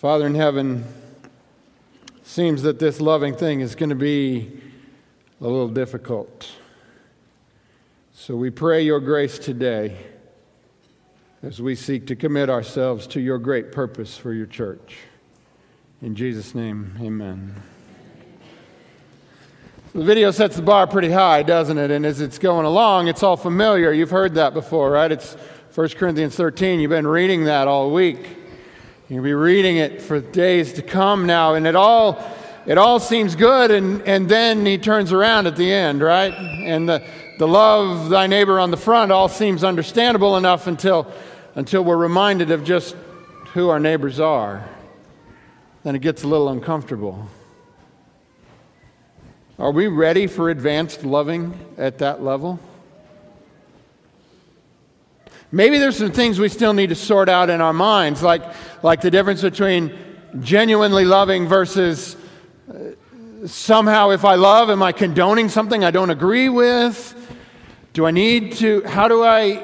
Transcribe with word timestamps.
Father 0.00 0.26
in 0.26 0.34
heaven, 0.34 0.82
seems 2.22 2.62
that 2.62 2.78
this 2.78 3.02
loving 3.02 3.36
thing 3.36 3.60
is 3.60 3.74
going 3.74 3.90
to 3.90 3.94
be 3.94 4.50
a 5.42 5.44
little 5.44 5.68
difficult. 5.68 6.50
So 8.14 8.34
we 8.34 8.48
pray 8.48 8.80
your 8.80 9.00
grace 9.00 9.38
today 9.38 9.98
as 11.42 11.60
we 11.60 11.74
seek 11.74 12.06
to 12.06 12.16
commit 12.16 12.48
ourselves 12.48 13.06
to 13.08 13.20
your 13.20 13.36
great 13.36 13.72
purpose 13.72 14.16
for 14.16 14.32
your 14.32 14.46
church. 14.46 14.96
In 16.00 16.14
Jesus' 16.14 16.54
name, 16.54 16.96
amen. 16.98 17.54
The 19.92 20.02
video 20.02 20.30
sets 20.30 20.56
the 20.56 20.62
bar 20.62 20.86
pretty 20.86 21.10
high, 21.10 21.42
doesn't 21.42 21.76
it? 21.76 21.90
And 21.90 22.06
as 22.06 22.22
it's 22.22 22.38
going 22.38 22.64
along, 22.64 23.08
it's 23.08 23.22
all 23.22 23.36
familiar. 23.36 23.92
You've 23.92 24.08
heard 24.08 24.32
that 24.36 24.54
before, 24.54 24.92
right? 24.92 25.12
It's 25.12 25.34
1 25.74 25.88
Corinthians 25.90 26.36
13. 26.36 26.80
You've 26.80 26.88
been 26.88 27.06
reading 27.06 27.44
that 27.44 27.68
all 27.68 27.90
week. 27.90 28.38
You'll 29.10 29.24
be 29.24 29.34
reading 29.34 29.78
it 29.78 30.00
for 30.00 30.20
days 30.20 30.74
to 30.74 30.82
come 30.82 31.26
now, 31.26 31.54
and 31.54 31.66
it 31.66 31.74
all 31.74 32.24
it 32.64 32.78
all 32.78 33.00
seems 33.00 33.34
good, 33.34 33.72
and, 33.72 34.02
and 34.02 34.28
then 34.28 34.64
he 34.64 34.78
turns 34.78 35.12
around 35.12 35.48
at 35.48 35.56
the 35.56 35.72
end, 35.72 36.00
right? 36.00 36.32
And 36.32 36.88
the, 36.88 37.04
the 37.36 37.48
love 37.48 38.08
thy 38.08 38.28
neighbor 38.28 38.60
on 38.60 38.70
the 38.70 38.76
front 38.76 39.10
all 39.10 39.28
seems 39.28 39.64
understandable 39.64 40.36
enough 40.36 40.68
until 40.68 41.12
until 41.56 41.82
we're 41.82 41.96
reminded 41.96 42.52
of 42.52 42.62
just 42.62 42.94
who 43.52 43.68
our 43.70 43.80
neighbors 43.80 44.20
are. 44.20 44.64
Then 45.82 45.96
it 45.96 46.02
gets 46.02 46.22
a 46.22 46.28
little 46.28 46.48
uncomfortable. 46.48 47.26
Are 49.58 49.72
we 49.72 49.88
ready 49.88 50.28
for 50.28 50.50
advanced 50.50 51.02
loving 51.02 51.58
at 51.76 51.98
that 51.98 52.22
level? 52.22 52.60
Maybe 55.52 55.78
there's 55.78 55.96
some 55.96 56.12
things 56.12 56.38
we 56.38 56.48
still 56.48 56.72
need 56.72 56.90
to 56.90 56.94
sort 56.94 57.28
out 57.28 57.50
in 57.50 57.60
our 57.60 57.72
minds, 57.72 58.22
like, 58.22 58.42
like 58.84 59.00
the 59.00 59.10
difference 59.10 59.42
between 59.42 59.96
genuinely 60.38 61.04
loving 61.04 61.48
versus 61.48 62.16
uh, 62.72 63.46
somehow, 63.46 64.10
if 64.10 64.24
I 64.24 64.36
love, 64.36 64.70
am 64.70 64.80
I 64.80 64.92
condoning 64.92 65.48
something 65.48 65.82
I 65.82 65.90
don't 65.90 66.10
agree 66.10 66.48
with? 66.48 67.16
Do 67.94 68.06
I 68.06 68.12
need 68.12 68.52
to, 68.58 68.84
how 68.86 69.08
do 69.08 69.24
I, 69.24 69.56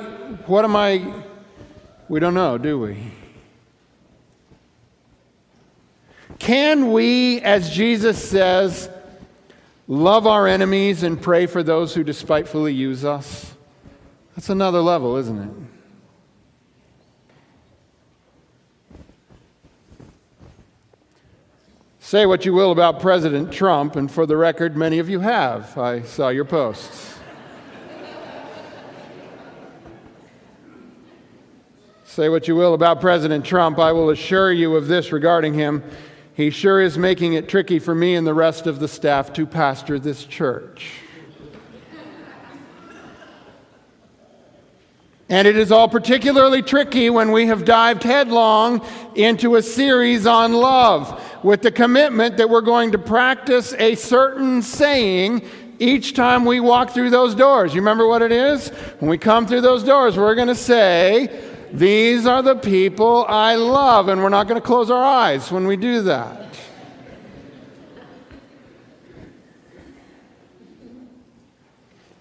what 0.47 0.65
am 0.65 0.75
I, 0.75 1.23
we 2.09 2.19
don't 2.19 2.35
know, 2.35 2.59
do 2.59 2.81
we? 2.81 3.13
Can 6.41 6.93
we, 6.93 7.41
as 7.43 7.71
Jesus 7.71 8.23
says, 8.23 8.91
love 9.87 10.27
our 10.27 10.49
enemies 10.49 11.05
and 11.05 11.21
pray 11.23 11.47
for 11.47 11.63
those 11.63 11.95
who 11.95 12.03
despitefully 12.03 12.75
use 12.75 13.05
us? 13.05 13.55
That's 14.35 14.49
another 14.49 14.81
level, 14.81 15.17
isn't 15.17 15.39
it? 15.39 15.76
Say 22.07 22.25
what 22.25 22.45
you 22.45 22.53
will 22.53 22.71
about 22.71 23.01
President 23.01 23.53
Trump, 23.53 23.97
and 23.97 24.09
for 24.09 24.27
the 24.27 24.37
record, 24.37 24.77
many 24.77 25.01
of 25.01 25.11
you 25.11 25.19
have. 25.19 25.77
I 25.77 26.03
saw 26.03 26.29
your 26.29 26.45
posts. 26.45 27.19
Say 32.05 32.29
what 32.29 32.47
you 32.47 32.55
will 32.55 32.75
about 32.75 33.01
President 33.01 33.45
Trump, 33.45 33.81
I 33.81 33.91
will 33.91 34.11
assure 34.11 34.53
you 34.53 34.77
of 34.77 34.87
this 34.87 35.11
regarding 35.11 35.55
him. 35.55 35.83
He 36.33 36.51
sure 36.51 36.81
is 36.81 36.97
making 36.97 37.33
it 37.33 37.49
tricky 37.49 37.81
for 37.81 37.93
me 37.93 38.15
and 38.15 38.25
the 38.25 38.35
rest 38.35 38.69
of 38.69 38.79
the 38.79 38.87
staff 38.87 39.33
to 39.33 39.45
pastor 39.45 39.99
this 39.99 40.25
church. 40.27 41.01
And 45.29 45.49
it 45.49 45.57
is 45.57 45.73
all 45.73 45.89
particularly 45.89 46.63
tricky 46.63 47.11
when 47.11 47.33
we 47.33 47.47
have 47.47 47.65
dived 47.65 48.05
headlong 48.05 48.87
into 49.17 49.57
a 49.57 49.63
series 49.63 50.25
on 50.25 50.53
love 50.53 51.21
with 51.43 51.63
the 51.63 51.73
commitment 51.73 52.37
that 52.37 52.49
we're 52.49 52.61
going 52.61 52.93
to 52.93 52.99
practice 52.99 53.75
a 53.75 53.97
certain 53.97 54.63
saying 54.63 55.43
each 55.81 56.15
time 56.15 56.45
we 56.45 56.61
walk 56.61 56.91
through 56.91 57.11
those 57.11 57.35
doors. 57.35 57.75
You 57.75 57.81
remember 57.81 58.07
what 58.07 58.23
it 58.23 58.31
is? 58.31 58.69
When 59.01 59.11
we 59.11 59.19
come 59.19 59.49
through 59.49 59.63
those 59.63 59.83
doors, 59.83 60.17
we're 60.17 60.37
going 60.37 60.47
to 60.49 60.55
say, 60.55 61.45
These 61.73 62.25
are 62.25 62.41
the 62.41 62.55
people 62.55 63.27
I 63.29 63.57
love. 63.57 64.07
And 64.09 64.23
we're 64.23 64.29
not 64.29 64.47
going 64.47 64.61
to 64.61 64.67
close 64.67 64.93
our 64.93 65.03
eyes 65.03 65.51
when 65.51 65.67
we 65.67 65.77
do 65.77 66.03
that. 66.03 66.57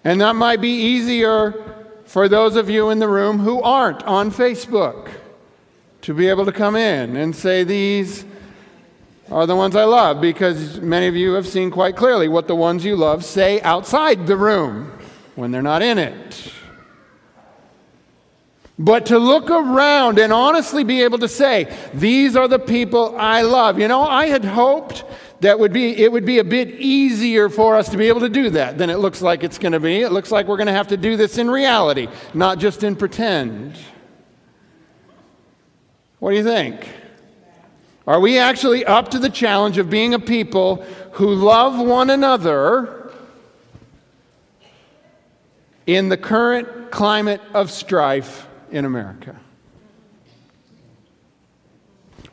And 0.02 0.20
that 0.20 0.34
might 0.34 0.60
be 0.60 0.70
easier 0.70 1.75
for 2.06 2.28
those 2.28 2.56
of 2.56 2.70
you 2.70 2.90
in 2.90 2.98
the 2.98 3.08
room 3.08 3.40
who 3.40 3.60
aren't 3.62 4.02
on 4.04 4.30
Facebook 4.30 5.10
to 6.02 6.14
be 6.14 6.28
able 6.28 6.44
to 6.44 6.52
come 6.52 6.76
in 6.76 7.16
and 7.16 7.34
say, 7.34 7.64
These 7.64 8.24
are 9.30 9.46
the 9.46 9.56
ones 9.56 9.74
I 9.74 9.84
love, 9.84 10.20
because 10.20 10.80
many 10.80 11.08
of 11.08 11.16
you 11.16 11.32
have 11.32 11.48
seen 11.48 11.70
quite 11.70 11.96
clearly 11.96 12.28
what 12.28 12.46
the 12.46 12.54
ones 12.54 12.84
you 12.84 12.94
love 12.94 13.24
say 13.24 13.60
outside 13.62 14.26
the 14.26 14.36
room 14.36 14.92
when 15.34 15.50
they're 15.50 15.62
not 15.62 15.82
in 15.82 15.98
it. 15.98 16.52
But 18.78 19.06
to 19.06 19.18
look 19.18 19.50
around 19.50 20.18
and 20.18 20.32
honestly 20.32 20.84
be 20.84 21.02
able 21.02 21.18
to 21.18 21.28
say, 21.28 21.74
These 21.92 22.36
are 22.36 22.46
the 22.46 22.58
people 22.58 23.16
I 23.18 23.42
love. 23.42 23.78
You 23.80 23.88
know, 23.88 24.02
I 24.02 24.26
had 24.26 24.44
hoped 24.44 25.04
that 25.40 25.58
would 25.58 25.72
be 25.72 25.96
it 25.96 26.10
would 26.10 26.24
be 26.24 26.38
a 26.38 26.44
bit 26.44 26.68
easier 26.80 27.48
for 27.48 27.76
us 27.76 27.88
to 27.90 27.96
be 27.96 28.08
able 28.08 28.20
to 28.20 28.28
do 28.28 28.50
that 28.50 28.78
than 28.78 28.90
it 28.90 28.96
looks 28.96 29.20
like 29.20 29.44
it's 29.44 29.58
going 29.58 29.72
to 29.72 29.80
be. 29.80 30.00
It 30.00 30.12
looks 30.12 30.30
like 30.30 30.46
we're 30.46 30.56
going 30.56 30.68
to 30.68 30.72
have 30.72 30.88
to 30.88 30.96
do 30.96 31.16
this 31.16 31.38
in 31.38 31.50
reality, 31.50 32.08
not 32.32 32.58
just 32.58 32.82
in 32.82 32.96
pretend. 32.96 33.76
What 36.18 36.30
do 36.30 36.36
you 36.36 36.44
think? 36.44 36.88
Are 38.06 38.20
we 38.20 38.38
actually 38.38 38.84
up 38.84 39.10
to 39.10 39.18
the 39.18 39.28
challenge 39.28 39.78
of 39.78 39.90
being 39.90 40.14
a 40.14 40.18
people 40.20 40.76
who 41.12 41.34
love 41.34 41.84
one 41.84 42.08
another 42.08 43.12
in 45.86 46.08
the 46.08 46.16
current 46.16 46.90
climate 46.90 47.40
of 47.52 47.70
strife 47.70 48.46
in 48.70 48.84
America? 48.84 49.38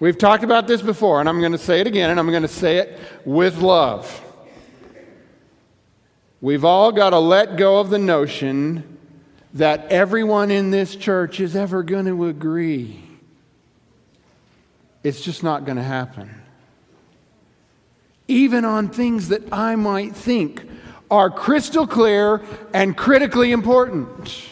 We've 0.04 0.18
talked 0.18 0.44
about 0.44 0.68
this 0.68 0.82
before, 0.82 1.22
and 1.22 1.30
I'm 1.30 1.40
going 1.40 1.54
to 1.54 1.58
say 1.58 1.80
it 1.80 1.88
again, 1.88 2.10
and 2.10 2.20
I'm 2.20 2.30
going 2.30 2.42
to 2.42 2.48
say 2.50 2.76
it 2.76 3.00
with 3.24 3.60
love. 3.60 4.22
We've 6.42 6.66
all 6.66 6.92
got 6.92 7.12
to 7.12 7.20
let 7.20 7.56
go 7.56 7.80
of 7.80 7.90
the 7.90 8.00
notion 8.00 8.98
that 9.54 9.86
everyone 9.90 10.52
in 10.52 10.72
this 10.72 10.98
church 10.98 11.40
is 11.40 11.56
ever 11.56 11.84
going 11.84 12.08
to 12.08 12.26
agree. 12.26 13.02
It's 15.04 15.22
just 15.22 15.42
not 15.42 15.64
going 15.64 15.78
to 15.78 15.84
happen. 15.84 16.30
Even 18.28 18.66
on 18.66 18.90
things 18.90 19.30
that 19.30 19.54
I 19.54 19.78
might 19.78 20.18
think 20.18 20.68
are 21.10 21.30
crystal 21.30 21.88
clear 21.88 22.42
and 22.74 22.98
critically 22.98 23.54
important. 23.54 24.50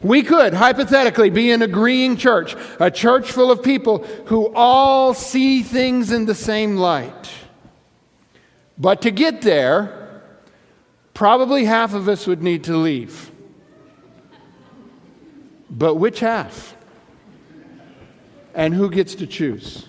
We 0.00 0.22
could, 0.22 0.54
hypothetically, 0.54 1.30
be 1.30 1.50
an 1.50 1.62
agreeing 1.62 2.16
church, 2.16 2.56
a 2.78 2.90
church 2.90 3.30
full 3.30 3.50
of 3.50 3.62
people 3.62 4.04
who 4.26 4.52
all 4.54 5.14
see 5.14 5.62
things 5.62 6.12
in 6.12 6.26
the 6.26 6.34
same 6.34 6.76
light. 6.76 7.30
But 8.76 9.02
to 9.02 9.10
get 9.10 9.42
there, 9.42 10.22
probably 11.14 11.64
half 11.64 11.94
of 11.94 12.08
us 12.08 12.26
would 12.26 12.42
need 12.42 12.64
to 12.64 12.76
leave. 12.76 13.32
But 15.70 15.96
which 15.96 16.20
half? 16.20 16.76
And 18.54 18.72
who 18.74 18.90
gets 18.90 19.14
to 19.16 19.26
choose? 19.26 19.87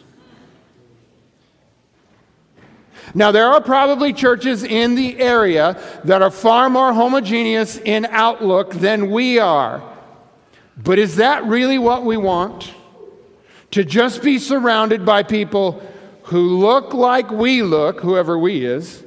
Now, 3.13 3.31
there 3.31 3.47
are 3.47 3.61
probably 3.61 4.13
churches 4.13 4.63
in 4.63 4.95
the 4.95 5.19
area 5.19 5.79
that 6.03 6.21
are 6.21 6.31
far 6.31 6.69
more 6.69 6.93
homogeneous 6.93 7.77
in 7.77 8.05
outlook 8.05 8.71
than 8.73 9.09
we 9.09 9.39
are. 9.39 9.81
But 10.77 10.99
is 10.99 11.17
that 11.17 11.45
really 11.45 11.79
what 11.79 12.03
we 12.03 12.17
want? 12.17 12.73
To 13.71 13.83
just 13.83 14.23
be 14.23 14.39
surrounded 14.39 15.05
by 15.05 15.23
people 15.23 15.83
who 16.23 16.59
look 16.59 16.93
like 16.93 17.31
we 17.31 17.63
look, 17.63 18.01
whoever 18.01 18.37
we 18.37 18.65
is, 18.65 19.03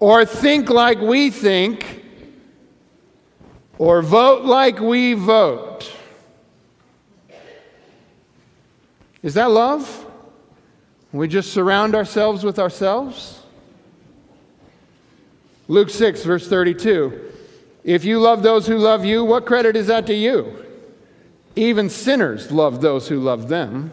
or 0.00 0.24
think 0.24 0.70
like 0.70 1.00
we 1.00 1.30
think, 1.30 2.04
or 3.78 4.02
vote 4.02 4.44
like 4.44 4.80
we 4.80 5.14
vote? 5.14 5.92
Is 9.22 9.34
that 9.34 9.50
love? 9.50 10.07
We 11.12 11.28
just 11.28 11.52
surround 11.52 11.94
ourselves 11.94 12.44
with 12.44 12.58
ourselves? 12.58 13.40
Luke 15.66 15.90
6, 15.90 16.24
verse 16.24 16.48
32. 16.48 17.32
If 17.84 18.04
you 18.04 18.20
love 18.20 18.42
those 18.42 18.66
who 18.66 18.76
love 18.76 19.04
you, 19.04 19.24
what 19.24 19.46
credit 19.46 19.76
is 19.76 19.86
that 19.86 20.06
to 20.06 20.14
you? 20.14 20.64
Even 21.56 21.88
sinners 21.88 22.52
love 22.52 22.80
those 22.80 23.08
who 23.08 23.18
love 23.20 23.48
them. 23.48 23.92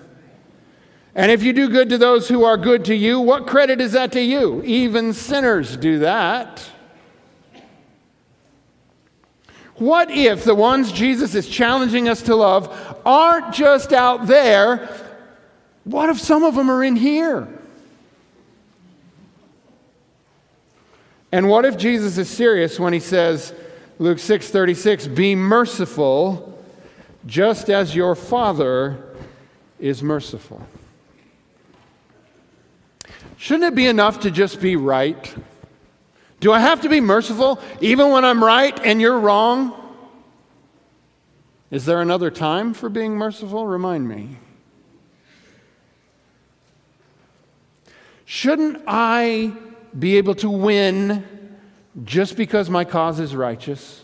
And 1.15 1.31
if 1.31 1.43
you 1.43 1.53
do 1.53 1.69
good 1.69 1.89
to 1.89 1.97
those 1.97 2.27
who 2.27 2.43
are 2.43 2.57
good 2.57 2.83
to 2.85 2.95
you, 2.95 3.21
what 3.21 3.47
credit 3.47 3.79
is 3.79 3.93
that 3.93 4.11
to 4.11 4.21
you? 4.21 4.61
Even 4.65 5.13
sinners 5.13 5.77
do 5.77 5.99
that. 5.99 6.69
What 9.75 10.11
if 10.11 10.43
the 10.43 10.55
ones 10.55 10.91
Jesus 10.91 11.35
is 11.35 11.47
challenging 11.47 12.07
us 12.07 12.21
to 12.23 12.35
love 12.35 13.01
aren't 13.05 13.53
just 13.53 13.93
out 13.93 14.27
there, 14.27 14.89
What 15.85 16.09
if 16.09 16.19
some 16.19 16.43
of 16.43 16.55
them 16.55 16.69
are 16.69 16.83
in 16.83 16.95
here? 16.95 17.47
And 21.31 21.49
what 21.49 21.65
if 21.65 21.77
Jesus 21.77 22.17
is 22.17 22.29
serious 22.29 22.79
when 22.79 22.93
he 22.93 22.99
says, 22.99 23.53
Luke 23.99 24.19
6:36, 24.19 25.07
"Be 25.07 25.35
merciful, 25.35 26.57
just 27.25 27.69
as 27.69 27.95
your 27.95 28.15
Father 28.15 28.97
is 29.79 30.03
merciful." 30.03 30.61
Shouldn't 33.37 33.65
it 33.65 33.75
be 33.75 33.85
enough 33.85 34.21
to 34.21 34.31
just 34.31 34.59
be 34.59 34.75
right? 34.75 35.35
Do 36.39 36.51
I 36.51 36.59
have 36.59 36.81
to 36.81 36.89
be 36.89 37.01
merciful 37.01 37.59
even 37.79 38.11
when 38.11 38.25
I'm 38.25 38.43
right 38.43 38.79
and 38.83 38.99
you're 38.99 39.19
wrong? 39.19 39.73
Is 41.69 41.85
there 41.85 42.01
another 42.01 42.31
time 42.31 42.73
for 42.73 42.89
being 42.89 43.17
merciful? 43.17 43.67
Remind 43.67 44.07
me. 44.07 44.37
Shouldn't 48.25 48.81
I 48.87 49.53
be 49.97 50.17
able 50.17 50.35
to 50.35 50.49
win 50.49 51.25
just 52.03 52.35
because 52.35 52.69
my 52.69 52.83
cause 52.83 53.19
is 53.19 53.35
righteous? 53.35 54.03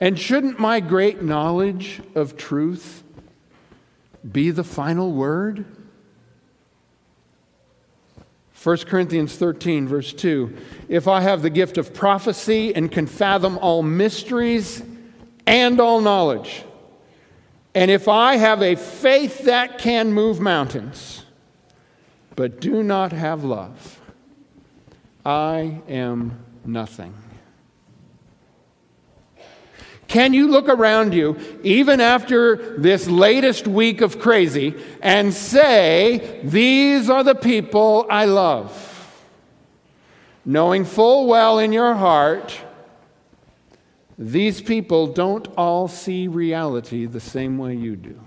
And 0.00 0.18
shouldn't 0.18 0.58
my 0.58 0.80
great 0.80 1.22
knowledge 1.22 2.00
of 2.14 2.38
truth 2.38 3.04
be 4.30 4.50
the 4.50 4.64
final 4.64 5.12
word? 5.12 5.66
1 8.62 8.76
Corinthians 8.78 9.36
13, 9.36 9.86
verse 9.86 10.12
2 10.12 10.56
If 10.88 11.06
I 11.06 11.20
have 11.20 11.42
the 11.42 11.50
gift 11.50 11.76
of 11.76 11.92
prophecy 11.92 12.74
and 12.74 12.90
can 12.90 13.06
fathom 13.06 13.58
all 13.58 13.82
mysteries 13.82 14.82
and 15.46 15.78
all 15.80 16.00
knowledge, 16.00 16.64
and 17.74 17.90
if 17.90 18.08
I 18.08 18.36
have 18.36 18.62
a 18.62 18.74
faith 18.74 19.44
that 19.44 19.78
can 19.78 20.12
move 20.12 20.40
mountains, 20.40 21.19
but 22.40 22.58
do 22.58 22.82
not 22.82 23.12
have 23.12 23.44
love, 23.44 24.00
I 25.26 25.82
am 25.90 26.42
nothing. 26.64 27.12
Can 30.08 30.32
you 30.32 30.48
look 30.48 30.66
around 30.66 31.12
you, 31.12 31.36
even 31.62 32.00
after 32.00 32.78
this 32.78 33.06
latest 33.06 33.68
week 33.68 34.00
of 34.00 34.18
crazy, 34.18 34.74
and 35.02 35.34
say, 35.34 36.40
These 36.42 37.10
are 37.10 37.22
the 37.22 37.34
people 37.34 38.06
I 38.08 38.24
love? 38.24 38.72
Knowing 40.42 40.86
full 40.86 41.26
well 41.26 41.58
in 41.58 41.74
your 41.74 41.92
heart, 41.92 42.58
these 44.16 44.62
people 44.62 45.08
don't 45.08 45.46
all 45.58 45.88
see 45.88 46.26
reality 46.26 47.04
the 47.04 47.20
same 47.20 47.58
way 47.58 47.74
you 47.74 47.96
do. 47.96 48.18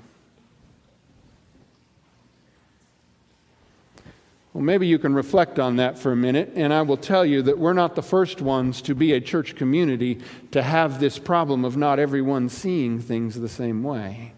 Well, 4.54 4.64
maybe 4.64 4.86
you 4.86 5.00
can 5.00 5.16
reflect 5.16 5.58
on 5.58 5.78
that 5.78 5.98
for 5.98 6.12
a 6.12 6.16
minute, 6.16 6.52
and 6.56 6.72
I 6.72 6.84
will 6.84 6.98
tell 6.98 7.26
you 7.26 7.42
that 7.42 7.58
we're 7.58 7.74
not 7.74 7.96
the 7.96 8.04
first 8.04 8.40
ones 8.40 8.84
to 8.84 8.94
be 8.94 9.14
a 9.14 9.20
church 9.20 9.56
community 9.56 10.20
to 10.52 10.62
have 10.62 11.00
this 11.00 11.18
problem 11.18 11.66
of 11.66 11.76
not 11.76 11.98
everyone 11.98 12.50
seeing 12.50 13.00
things 13.00 13.40
the 13.40 13.50
same 13.50 13.82
way. 13.82 14.34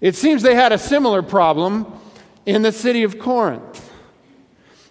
It 0.00 0.14
seems 0.14 0.42
they 0.42 0.54
had 0.54 0.72
a 0.72 0.78
similar 0.78 1.22
problem 1.22 1.86
in 2.46 2.62
the 2.62 2.72
city 2.72 3.02
of 3.02 3.18
Corinth. 3.18 3.87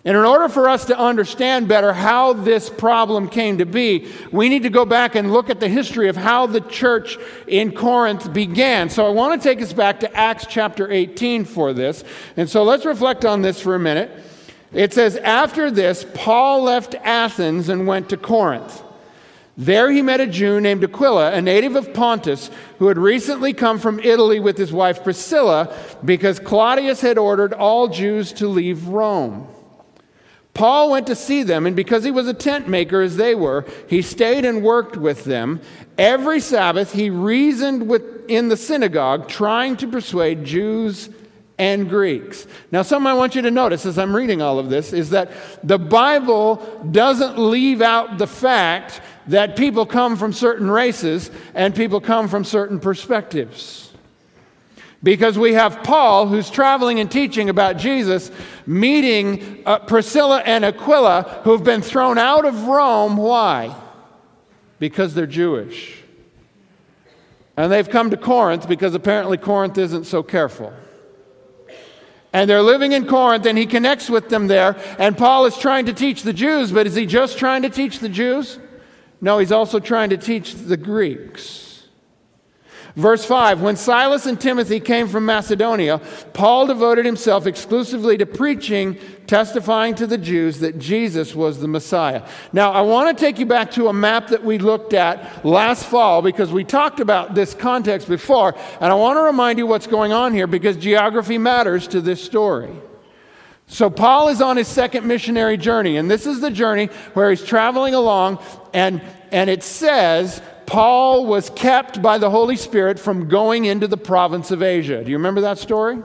And 0.07 0.15
in 0.15 0.23
order 0.23 0.47
for 0.47 0.69
us 0.69 0.85
to 0.85 0.97
understand 0.97 1.67
better 1.67 1.91
how 1.91 2.31
this 2.31 2.69
problem 2.69 3.27
came 3.27 3.57
to 3.57 3.65
be, 3.65 4.07
we 4.31 4.47
need 4.47 4.63
to 4.63 4.69
go 4.69 4.85
back 4.85 5.15
and 5.15 5.33
look 5.33 5.49
at 5.49 5.59
the 5.59 5.67
history 5.67 6.07
of 6.07 6.15
how 6.15 6.47
the 6.47 6.61
church 6.61 7.17
in 7.45 7.73
Corinth 7.73 8.31
began. 8.31 8.89
So 8.89 9.05
I 9.05 9.09
want 9.09 9.41
to 9.41 9.49
take 9.49 9.61
us 9.61 9.73
back 9.73 9.99
to 9.99 10.15
Acts 10.15 10.45
chapter 10.49 10.89
18 10.89 11.43
for 11.43 11.73
this. 11.73 12.05
And 12.37 12.49
so 12.49 12.63
let's 12.63 12.85
reflect 12.85 13.25
on 13.25 13.41
this 13.41 13.59
for 13.59 13.75
a 13.75 13.79
minute. 13.79 14.09
It 14.71 14.93
says, 14.93 15.17
After 15.17 15.69
this, 15.69 16.05
Paul 16.13 16.63
left 16.63 16.95
Athens 17.03 17.67
and 17.67 17.85
went 17.85 18.07
to 18.07 18.15
Corinth. 18.15 18.81
There 19.57 19.91
he 19.91 20.01
met 20.01 20.21
a 20.21 20.27
Jew 20.27 20.61
named 20.61 20.85
Aquila, 20.85 21.33
a 21.33 21.41
native 21.41 21.75
of 21.75 21.93
Pontus, 21.93 22.49
who 22.79 22.87
had 22.87 22.97
recently 22.97 23.51
come 23.51 23.77
from 23.77 23.99
Italy 23.99 24.39
with 24.39 24.57
his 24.57 24.71
wife 24.71 25.03
Priscilla 25.03 25.75
because 26.05 26.39
Claudius 26.39 27.01
had 27.01 27.17
ordered 27.17 27.51
all 27.51 27.89
Jews 27.89 28.31
to 28.33 28.47
leave 28.47 28.87
Rome. 28.87 29.49
Paul 30.57 30.89
went 30.89 31.05
to 31.05 31.15
see 31.15 31.43
them, 31.43 31.67
and 31.67 31.75
because 31.75 32.03
he 32.03 32.09
was 32.09 32.27
a 32.27 32.33
tent 32.33 32.67
maker 32.67 33.01
as 33.01 33.15
they 33.15 33.35
were, 33.35 33.63
he 33.87 34.01
stayed 34.01 34.43
and 34.43 34.63
worked 34.63 34.97
with 34.97 35.23
them. 35.23 35.61
Every 35.99 36.39
Sabbath, 36.39 36.93
he 36.93 37.11
reasoned 37.11 37.87
with, 37.87 38.27
in 38.27 38.49
the 38.49 38.57
synagogue, 38.57 39.27
trying 39.27 39.77
to 39.77 39.87
persuade 39.87 40.43
Jews 40.43 41.09
and 41.59 41.87
Greeks. 41.87 42.47
Now, 42.71 42.81
something 42.81 43.05
I 43.05 43.13
want 43.13 43.35
you 43.35 43.43
to 43.43 43.51
notice 43.51 43.85
as 43.85 43.99
I'm 43.99 44.15
reading 44.15 44.41
all 44.41 44.57
of 44.57 44.71
this 44.71 44.93
is 44.93 45.11
that 45.11 45.31
the 45.63 45.77
Bible 45.77 46.55
doesn't 46.89 47.37
leave 47.37 47.83
out 47.83 48.17
the 48.17 48.27
fact 48.27 49.01
that 49.27 49.57
people 49.57 49.85
come 49.85 50.15
from 50.15 50.33
certain 50.33 50.71
races 50.71 51.29
and 51.53 51.75
people 51.75 52.01
come 52.01 52.27
from 52.27 52.43
certain 52.43 52.79
perspectives. 52.79 53.86
Because 55.03 55.37
we 55.37 55.53
have 55.53 55.83
Paul, 55.83 56.27
who's 56.27 56.49
traveling 56.49 56.99
and 56.99 57.09
teaching 57.09 57.49
about 57.49 57.77
Jesus, 57.77 58.31
meeting 58.65 59.61
uh, 59.65 59.79
Priscilla 59.79 60.41
and 60.43 60.65
Aquila, 60.65 61.41
who've 61.43 61.63
been 61.63 61.81
thrown 61.81 62.17
out 62.17 62.45
of 62.45 62.63
Rome. 62.63 63.15
Why? 63.15 63.75
Because 64.79 65.13
they're 65.13 65.27
Jewish. 65.27 66.01
And 67.55 67.71
they've 67.71 67.89
come 67.89 68.09
to 68.09 68.17
Corinth 68.17 68.67
because 68.67 68.95
apparently 68.95 69.37
Corinth 69.37 69.77
isn't 69.77 70.05
so 70.05 70.23
careful. 70.23 70.73
And 72.33 72.49
they're 72.49 72.61
living 72.61 72.91
in 72.91 73.07
Corinth, 73.07 73.45
and 73.45 73.57
he 73.57 73.65
connects 73.65 74.09
with 74.09 74.29
them 74.29 74.47
there. 74.47 74.77
And 74.99 75.17
Paul 75.17 75.45
is 75.45 75.57
trying 75.57 75.85
to 75.85 75.93
teach 75.93 76.23
the 76.23 76.33
Jews, 76.33 76.71
but 76.71 76.85
is 76.85 76.93
he 76.93 77.05
just 77.05 77.37
trying 77.37 77.63
to 77.63 77.69
teach 77.69 77.99
the 77.99 78.09
Jews? 78.09 78.59
No, 79.21 79.39
he's 79.39 79.51
also 79.51 79.79
trying 79.79 80.11
to 80.11 80.17
teach 80.17 80.53
the 80.53 80.77
Greeks. 80.77 81.66
Verse 82.97 83.23
5 83.23 83.61
When 83.61 83.75
Silas 83.75 84.25
and 84.25 84.41
Timothy 84.41 84.79
came 84.79 85.07
from 85.07 85.23
Macedonia, 85.23 86.01
Paul 86.33 86.65
devoted 86.65 87.05
himself 87.05 87.45
exclusively 87.45 88.17
to 88.17 88.25
preaching, 88.25 88.97
testifying 89.27 89.93
to 89.95 90.07
the 90.07 90.17
Jews 90.17 90.59
that 90.59 90.79
Jesus 90.79 91.35
was 91.35 91.59
the 91.59 91.67
Messiah. 91.67 92.27
Now, 92.51 92.71
I 92.71 92.81
want 92.81 93.15
to 93.15 93.23
take 93.23 93.37
you 93.37 93.45
back 93.45 93.69
to 93.71 93.87
a 93.87 93.93
map 93.93 94.29
that 94.29 94.43
we 94.43 94.57
looked 94.57 94.93
at 94.93 95.45
last 95.45 95.85
fall 95.85 96.23
because 96.23 96.51
we 96.51 96.63
talked 96.63 96.99
about 96.99 97.35
this 97.35 97.53
context 97.53 98.09
before, 98.09 98.55
and 98.81 98.91
I 98.91 98.95
want 98.95 99.17
to 99.17 99.21
remind 99.21 99.59
you 99.59 99.67
what's 99.67 99.87
going 99.87 100.11
on 100.11 100.33
here 100.33 100.47
because 100.47 100.75
geography 100.75 101.37
matters 101.37 101.87
to 101.89 102.01
this 102.01 102.23
story. 102.23 102.73
So, 103.67 103.91
Paul 103.91 104.29
is 104.29 104.41
on 104.41 104.57
his 104.57 104.67
second 104.67 105.05
missionary 105.05 105.57
journey, 105.57 105.97
and 105.97 106.09
this 106.09 106.25
is 106.25 106.41
the 106.41 106.49
journey 106.49 106.87
where 107.13 107.29
he's 107.29 107.43
traveling 107.43 107.93
along, 107.93 108.39
and, 108.73 109.03
and 109.31 109.51
it 109.51 109.61
says 109.61 110.41
Paul 110.67 111.25
was 111.25 111.49
kept 111.49 112.01
by 112.01 112.17
the 112.17 112.29
Holy 112.29 112.57
Spirit 112.57 112.99
from 112.99 113.29
going 113.29 113.65
into 113.65 113.87
the 113.87 113.97
province 113.97 114.51
of 114.51 114.61
Asia. 114.61 115.03
Do 115.03 115.09
you 115.09 115.17
remember 115.17 115.41
that 115.41 115.57
story? 115.57 116.03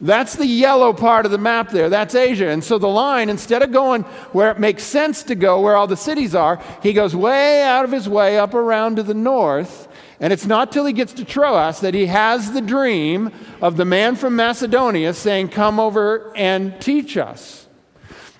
That's 0.00 0.34
the 0.34 0.46
yellow 0.46 0.92
part 0.92 1.24
of 1.24 1.30
the 1.30 1.38
map 1.38 1.70
there. 1.70 1.88
That's 1.88 2.16
Asia. 2.16 2.48
And 2.48 2.64
so 2.64 2.76
the 2.78 2.88
line, 2.88 3.30
instead 3.30 3.62
of 3.62 3.70
going 3.70 4.02
where 4.32 4.50
it 4.50 4.58
makes 4.58 4.82
sense 4.82 5.22
to 5.24 5.36
go, 5.36 5.60
where 5.60 5.76
all 5.76 5.86
the 5.86 5.96
cities 5.96 6.34
are, 6.34 6.60
he 6.82 6.92
goes 6.92 7.14
way 7.14 7.62
out 7.62 7.84
of 7.84 7.92
his 7.92 8.08
way 8.08 8.36
up 8.36 8.52
around 8.52 8.96
to 8.96 9.04
the 9.04 9.14
north. 9.14 9.86
And 10.18 10.32
it's 10.32 10.46
not 10.46 10.72
till 10.72 10.86
he 10.86 10.92
gets 10.92 11.12
to 11.14 11.24
Troas 11.24 11.78
that 11.80 11.94
he 11.94 12.06
has 12.06 12.50
the 12.50 12.60
dream 12.60 13.30
of 13.60 13.76
the 13.76 13.84
man 13.84 14.16
from 14.16 14.34
Macedonia 14.34 15.14
saying, 15.14 15.50
Come 15.50 15.78
over 15.78 16.36
and 16.36 16.80
teach 16.80 17.16
us. 17.16 17.61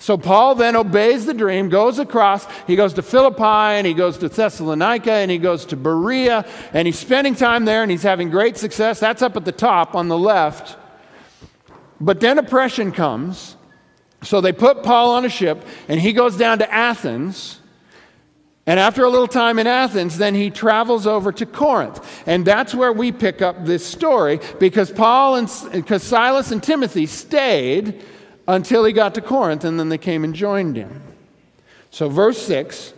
So 0.02 0.18
Paul 0.18 0.56
then 0.56 0.74
obeys 0.74 1.26
the 1.26 1.32
dream, 1.32 1.68
goes 1.68 2.00
across. 2.00 2.44
He 2.66 2.74
goes 2.74 2.92
to 2.94 3.02
Philippi 3.02 3.44
and 3.44 3.86
he 3.86 3.94
goes 3.94 4.18
to 4.18 4.28
Thessalonica 4.28 5.12
and 5.12 5.30
he 5.30 5.38
goes 5.38 5.64
to 5.66 5.76
Berea 5.76 6.44
and 6.72 6.88
he's 6.88 6.98
spending 6.98 7.36
time 7.36 7.66
there 7.66 7.82
and 7.82 7.90
he's 7.90 8.02
having 8.02 8.28
great 8.28 8.56
success. 8.56 8.98
That's 8.98 9.22
up 9.22 9.36
at 9.36 9.44
the 9.44 9.52
top 9.52 9.94
on 9.94 10.08
the 10.08 10.18
left. 10.18 10.76
But 12.00 12.18
then 12.18 12.36
oppression 12.38 12.90
comes. 12.90 13.54
So 14.24 14.40
they 14.40 14.52
put 14.52 14.82
Paul 14.82 15.12
on 15.12 15.24
a 15.24 15.28
ship 15.28 15.64
and 15.86 16.00
he 16.00 16.12
goes 16.12 16.36
down 16.36 16.58
to 16.58 16.74
Athens. 16.74 17.60
And 18.66 18.80
after 18.80 19.04
a 19.04 19.08
little 19.08 19.28
time 19.28 19.60
in 19.60 19.68
Athens, 19.68 20.18
then 20.18 20.34
he 20.34 20.50
travels 20.50 21.06
over 21.06 21.30
to 21.30 21.46
Corinth. 21.46 22.24
And 22.26 22.44
that's 22.44 22.74
where 22.74 22.92
we 22.92 23.12
pick 23.12 23.40
up 23.40 23.66
this 23.66 23.86
story 23.86 24.40
because 24.58 24.90
Paul 24.90 25.36
and 25.36 25.48
because 25.70 26.02
Silas 26.02 26.50
and 26.50 26.60
Timothy 26.60 27.06
stayed 27.06 28.02
until 28.46 28.84
he 28.84 28.92
got 28.92 29.14
to 29.14 29.20
Corinth, 29.20 29.64
and 29.64 29.78
then 29.78 29.88
they 29.88 29.98
came 29.98 30.24
and 30.24 30.34
joined 30.34 30.76
him. 30.76 31.02
So, 31.90 32.08
verse 32.08 32.40
6 32.46 32.94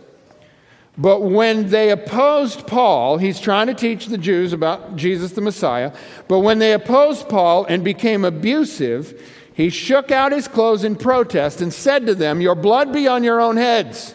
But 0.97 1.21
when 1.21 1.69
they 1.69 1.91
opposed 1.91 2.67
Paul, 2.67 3.17
he's 3.17 3.39
trying 3.39 3.67
to 3.67 3.73
teach 3.73 4.07
the 4.07 4.17
Jews 4.17 4.53
about 4.53 4.95
Jesus 4.95 5.33
the 5.33 5.41
Messiah, 5.41 5.93
but 6.27 6.39
when 6.39 6.59
they 6.59 6.73
opposed 6.73 7.29
Paul 7.29 7.65
and 7.65 7.83
became 7.83 8.25
abusive, 8.25 9.21
he 9.53 9.69
shook 9.69 10.11
out 10.11 10.33
his 10.33 10.47
clothes 10.47 10.83
in 10.83 10.95
protest 10.97 11.61
and 11.61 11.73
said 11.73 12.05
to 12.07 12.15
them, 12.15 12.41
Your 12.41 12.55
blood 12.55 12.91
be 12.91 13.07
on 13.07 13.23
your 13.23 13.39
own 13.39 13.55
heads. 13.55 14.13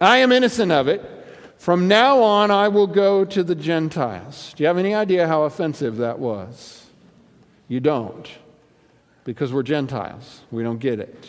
I 0.00 0.18
am 0.18 0.30
innocent 0.30 0.70
of 0.70 0.88
it. 0.88 1.02
From 1.58 1.88
now 1.88 2.22
on, 2.22 2.52
I 2.52 2.68
will 2.68 2.86
go 2.86 3.24
to 3.24 3.42
the 3.42 3.54
Gentiles. 3.54 4.54
Do 4.54 4.62
you 4.62 4.68
have 4.68 4.78
any 4.78 4.94
idea 4.94 5.26
how 5.26 5.42
offensive 5.42 5.96
that 5.96 6.18
was? 6.18 6.86
You 7.66 7.80
don't, 7.80 8.28
because 9.26 9.52
we're 9.52 9.64
Gentiles. 9.64 10.42
We 10.52 10.62
don't 10.62 10.78
get 10.78 11.00
it. 11.00 11.26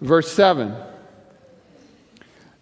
Verse 0.00 0.30
7. 0.30 0.74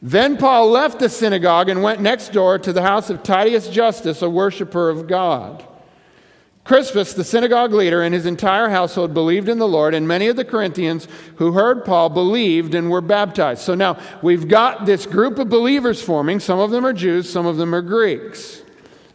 Then 0.02 0.36
Paul 0.36 0.70
left 0.70 0.98
the 0.98 1.08
synagogue 1.08 1.70
and 1.70 1.82
went 1.82 2.00
next 2.00 2.32
door 2.32 2.58
to 2.58 2.72
the 2.72 2.82
house 2.82 3.08
of 3.08 3.22
Titius 3.22 3.68
Justus, 3.68 4.20
a 4.20 4.28
worshiper 4.28 4.90
of 4.90 5.08
God. 5.08 5.64
Crispus, 6.62 7.14
the 7.14 7.24
synagogue 7.24 7.72
leader, 7.72 8.02
and 8.02 8.12
his 8.12 8.26
entire 8.26 8.68
household 8.68 9.14
believed 9.14 9.48
in 9.48 9.58
the 9.58 9.68
Lord, 9.68 9.94
and 9.94 10.06
many 10.06 10.26
of 10.26 10.36
the 10.36 10.44
Corinthians 10.44 11.08
who 11.36 11.52
heard 11.52 11.84
Paul 11.84 12.10
believed 12.10 12.74
and 12.74 12.90
were 12.90 13.00
baptized. 13.00 13.62
So 13.62 13.74
now 13.74 13.98
we've 14.20 14.46
got 14.46 14.84
this 14.84 15.06
group 15.06 15.38
of 15.38 15.48
believers 15.48 16.02
forming. 16.02 16.38
Some 16.40 16.58
of 16.58 16.70
them 16.70 16.84
are 16.84 16.92
Jews, 16.92 17.32
some 17.32 17.46
of 17.46 17.56
them 17.56 17.74
are 17.74 17.82
Greeks. 17.82 18.62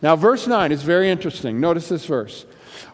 Now, 0.01 0.15
verse 0.15 0.47
9 0.47 0.71
is 0.71 0.83
very 0.83 1.09
interesting. 1.09 1.59
Notice 1.59 1.89
this 1.89 2.05
verse. 2.05 2.45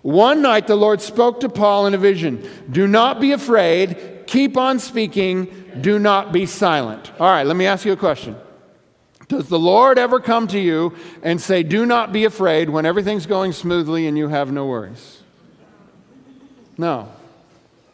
One 0.01 0.41
night 0.41 0.67
the 0.67 0.75
Lord 0.75 1.01
spoke 1.01 1.39
to 1.41 1.49
Paul 1.49 1.87
in 1.87 1.93
a 1.93 1.97
vision 1.97 2.47
Do 2.69 2.87
not 2.87 3.19
be 3.19 3.31
afraid, 3.31 4.23
keep 4.27 4.57
on 4.57 4.79
speaking, 4.79 5.47
do 5.81 5.99
not 5.99 6.31
be 6.31 6.45
silent. 6.45 7.11
All 7.19 7.29
right, 7.29 7.45
let 7.45 7.55
me 7.55 7.65
ask 7.65 7.85
you 7.85 7.93
a 7.93 7.97
question. 7.97 8.35
Does 9.27 9.49
the 9.49 9.59
Lord 9.59 9.97
ever 9.97 10.19
come 10.19 10.47
to 10.47 10.59
you 10.59 10.95
and 11.21 11.41
say, 11.41 11.63
Do 11.63 11.85
not 11.85 12.13
be 12.13 12.25
afraid 12.25 12.69
when 12.69 12.85
everything's 12.85 13.25
going 13.25 13.51
smoothly 13.51 14.07
and 14.07 14.17
you 14.17 14.27
have 14.29 14.51
no 14.51 14.65
worries? 14.65 15.21
No. 16.77 17.11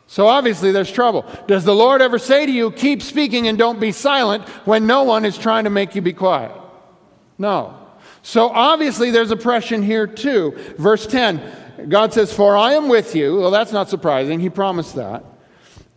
So 0.06 0.28
obviously 0.28 0.72
there's 0.72 0.92
trouble. 0.92 1.26
Does 1.48 1.64
the 1.64 1.74
Lord 1.74 2.02
ever 2.02 2.20
say 2.20 2.46
to 2.46 2.52
you, 2.52 2.70
Keep 2.70 3.02
speaking 3.02 3.48
and 3.48 3.58
don't 3.58 3.80
be 3.80 3.92
silent 3.92 4.48
when 4.66 4.86
no 4.86 5.04
one 5.04 5.26
is 5.26 5.38
trying 5.38 5.64
to 5.64 5.72
make 5.72 5.96
you 5.96 6.02
be 6.02 6.14
quiet? 6.14 6.52
No. 7.40 7.83
So 8.24 8.50
obviously 8.50 9.12
there's 9.12 9.30
oppression 9.30 9.84
here 9.84 10.08
too. 10.08 10.58
Verse 10.78 11.06
10 11.06 11.60
God 11.88 12.14
says, 12.14 12.34
For 12.34 12.56
I 12.58 12.74
am 12.74 12.88
with 12.88 13.16
you. 13.16 13.38
Well, 13.38 13.52
that's 13.52 13.72
not 13.72 13.90
surprising. 13.90 14.40
He 14.40 14.50
promised 14.50 14.96
that. 14.96 15.24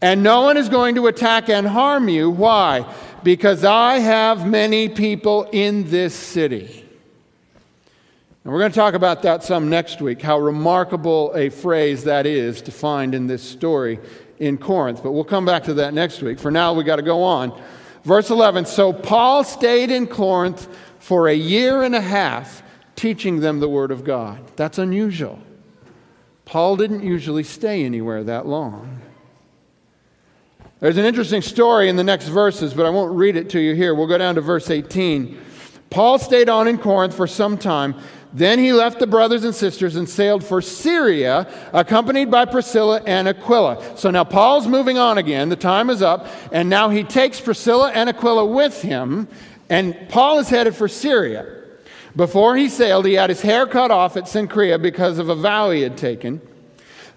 And 0.03 0.23
no 0.23 0.43
one 0.43 0.57
is 0.57 0.69
going 0.69 0.97
to 0.97 1.07
attack 1.07 1.49
and 1.49 1.67
harm 1.67 2.09
you. 2.09 2.29
Why? 2.29 2.85
because 3.27 3.65
I 3.65 3.99
have 3.99 4.47
many 4.47 4.89
people 4.89 5.49
in 5.51 5.91
this 5.91 6.15
city. 6.15 6.85
And 8.45 8.53
we're 8.53 8.61
going 8.61 8.71
to 8.71 8.77
talk 8.77 8.95
about 8.95 9.23
that 9.23 9.43
some 9.43 9.69
next 9.69 10.01
week, 10.01 10.23
how 10.23 10.39
remarkable 10.39 11.33
a 11.35 11.49
phrase 11.49 12.05
that 12.05 12.25
is 12.25 12.63
to 12.63 12.71
find 12.71 13.17
in 13.17 13.27
this 13.27 13.43
story 13.43 13.99
in 14.39 14.59
Corinth. 14.59 15.03
But 15.03 15.11
we'll 15.11 15.25
come 15.25 15.45
back 15.45 15.65
to 15.65 15.75
that 15.75 15.93
next 15.93 16.23
week. 16.23 16.39
For 16.39 16.53
now, 16.53 16.73
we've 16.73 16.87
got 16.87 16.97
to 16.97 17.03
go 17.03 17.25
on. 17.25 17.61
Verse 18.05 18.31
11 18.31 18.67
So 18.67 18.93
Paul 18.93 19.43
stayed 19.43 19.91
in 19.91 20.07
Corinth 20.07 20.69
for 21.07 21.29
a 21.29 21.35
year 21.35 21.85
and 21.85 21.95
a 21.95 22.01
half, 22.01 22.65
teaching 22.97 23.39
them 23.39 23.61
the 23.61 23.69
word 23.69 23.93
of 23.93 24.03
God. 24.03 24.41
That's 24.57 24.77
unusual. 24.77 25.39
Paul 26.45 26.75
didn't 26.75 27.05
usually 27.05 27.45
stay 27.45 27.85
anywhere 27.85 28.25
that 28.25 28.45
long. 28.45 29.01
There's 30.81 30.97
an 30.97 31.05
interesting 31.05 31.43
story 31.43 31.89
in 31.89 31.95
the 31.95 32.03
next 32.03 32.27
verses, 32.27 32.75
but 32.75 32.87
I 32.87 32.91
won't 32.91 33.15
read 33.15 33.37
it 33.37 33.49
to 33.51 33.61
you 33.61 33.77
here. 33.77 33.95
We'll 33.95 34.09
go 34.09 34.19
down 34.19 34.35
to 34.35 34.41
verse 34.41 34.69
18. 34.69 35.41
Paul 35.91 36.19
stayed 36.19 36.49
on 36.49 36.67
in 36.67 36.77
Corinth 36.77 37.15
for 37.15 37.29
some 37.29 37.57
time. 37.57 37.95
Then 38.33 38.59
he 38.59 38.73
left 38.73 38.99
the 38.99 39.07
brothers 39.07 39.45
and 39.45 39.55
sisters 39.55 39.95
and 39.95 40.09
sailed 40.09 40.43
for 40.43 40.61
Syria, 40.61 41.49
accompanied 41.73 42.33
by 42.33 42.47
Priscilla 42.47 43.01
and 43.07 43.29
Aquila. 43.29 43.97
So 43.97 44.11
now 44.11 44.25
Paul's 44.25 44.67
moving 44.67 44.99
on 44.99 45.19
again. 45.19 45.51
The 45.51 45.57
time 45.57 45.89
is 45.89 46.03
up. 46.03 46.27
And 46.51 46.69
now 46.69 46.89
he 46.89 47.05
takes 47.05 47.41
Priscilla 47.41 47.93
and 47.93 48.09
Aquila 48.09 48.45
with 48.45 48.83
him. 48.83 49.29
And 49.69 50.09
Paul 50.09 50.39
is 50.39 50.49
headed 50.49 50.77
for 50.77 50.89
Syria. 50.89 51.47
Before 52.15 52.57
he 52.57 52.69
sailed, 52.69 53.05
he 53.05 53.15
had 53.15 53.31
his 53.31 53.43
hair 53.43 53.67
cut 53.67 53.91
off 53.91 54.17
at 54.17 54.25
Cenchrea 54.25 54.81
because 54.81 55.19
of 55.19 55.29
a 55.29 55.35
vow 55.35 55.71
he 55.71 55.83
had 55.83 55.97
taken. 55.97 56.41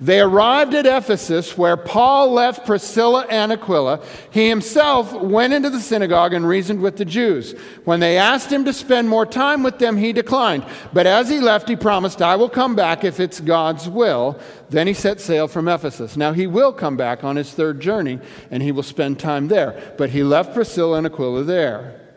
They 0.01 0.21
arrived 0.21 0.73
at 0.75 0.85
Ephesus, 0.85 1.57
where 1.57 1.75
Paul 1.75 2.31
left 2.31 2.65
Priscilla 2.65 3.25
and 3.29 3.51
Aquila. 3.51 4.01
He 4.31 4.47
himself 4.47 5.11
went 5.13 5.53
into 5.53 5.69
the 5.69 5.81
synagogue 5.81 6.33
and 6.33 6.47
reasoned 6.47 6.81
with 6.81 6.95
the 6.95 7.03
Jews. 7.03 7.51
When 7.83 7.99
they 7.99 8.17
asked 8.17 8.49
him 8.49 8.63
to 8.63 8.71
spend 8.71 9.09
more 9.09 9.25
time 9.25 9.61
with 9.61 9.77
them, 9.79 9.97
he 9.97 10.13
declined. 10.13 10.65
But 10.93 11.05
as 11.05 11.29
he 11.29 11.41
left, 11.41 11.67
he 11.67 11.75
promised, 11.75 12.21
I 12.21 12.37
will 12.37 12.47
come 12.47 12.75
back 12.75 13.03
if 13.03 13.19
it's 13.19 13.41
God's 13.41 13.89
will. 13.89 14.39
Then 14.69 14.87
he 14.87 14.93
set 14.93 15.19
sail 15.19 15.49
from 15.49 15.67
Ephesus. 15.67 16.15
Now 16.15 16.31
he 16.31 16.47
will 16.47 16.71
come 16.71 16.95
back 16.95 17.25
on 17.25 17.35
his 17.35 17.53
third 17.53 17.81
journey, 17.81 18.19
and 18.51 18.63
he 18.63 18.71
will 18.71 18.83
spend 18.83 19.19
time 19.19 19.49
there. 19.49 19.93
But 19.97 20.11
he 20.11 20.23
left 20.23 20.53
Priscilla 20.53 20.97
and 20.97 21.07
Aquila 21.07 21.43
there. 21.43 22.08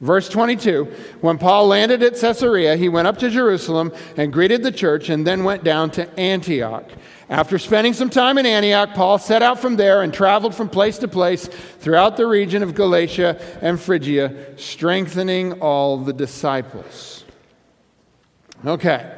Verse 0.00 0.28
22 0.28 0.84
When 1.20 1.38
Paul 1.38 1.66
landed 1.66 2.02
at 2.02 2.18
Caesarea, 2.18 2.76
he 2.76 2.88
went 2.88 3.08
up 3.08 3.18
to 3.18 3.30
Jerusalem 3.30 3.92
and 4.16 4.32
greeted 4.32 4.62
the 4.62 4.72
church 4.72 5.08
and 5.08 5.26
then 5.26 5.44
went 5.44 5.64
down 5.64 5.90
to 5.92 6.18
Antioch. 6.18 6.88
After 7.30 7.58
spending 7.58 7.92
some 7.92 8.08
time 8.08 8.38
in 8.38 8.46
Antioch, 8.46 8.94
Paul 8.94 9.18
set 9.18 9.42
out 9.42 9.58
from 9.58 9.76
there 9.76 10.02
and 10.02 10.14
traveled 10.14 10.54
from 10.54 10.70
place 10.70 10.98
to 10.98 11.08
place 11.08 11.46
throughout 11.46 12.16
the 12.16 12.26
region 12.26 12.62
of 12.62 12.74
Galatia 12.74 13.38
and 13.60 13.78
Phrygia, 13.78 14.56
strengthening 14.56 15.60
all 15.60 15.98
the 15.98 16.12
disciples. 16.12 17.24
Okay, 18.64 19.14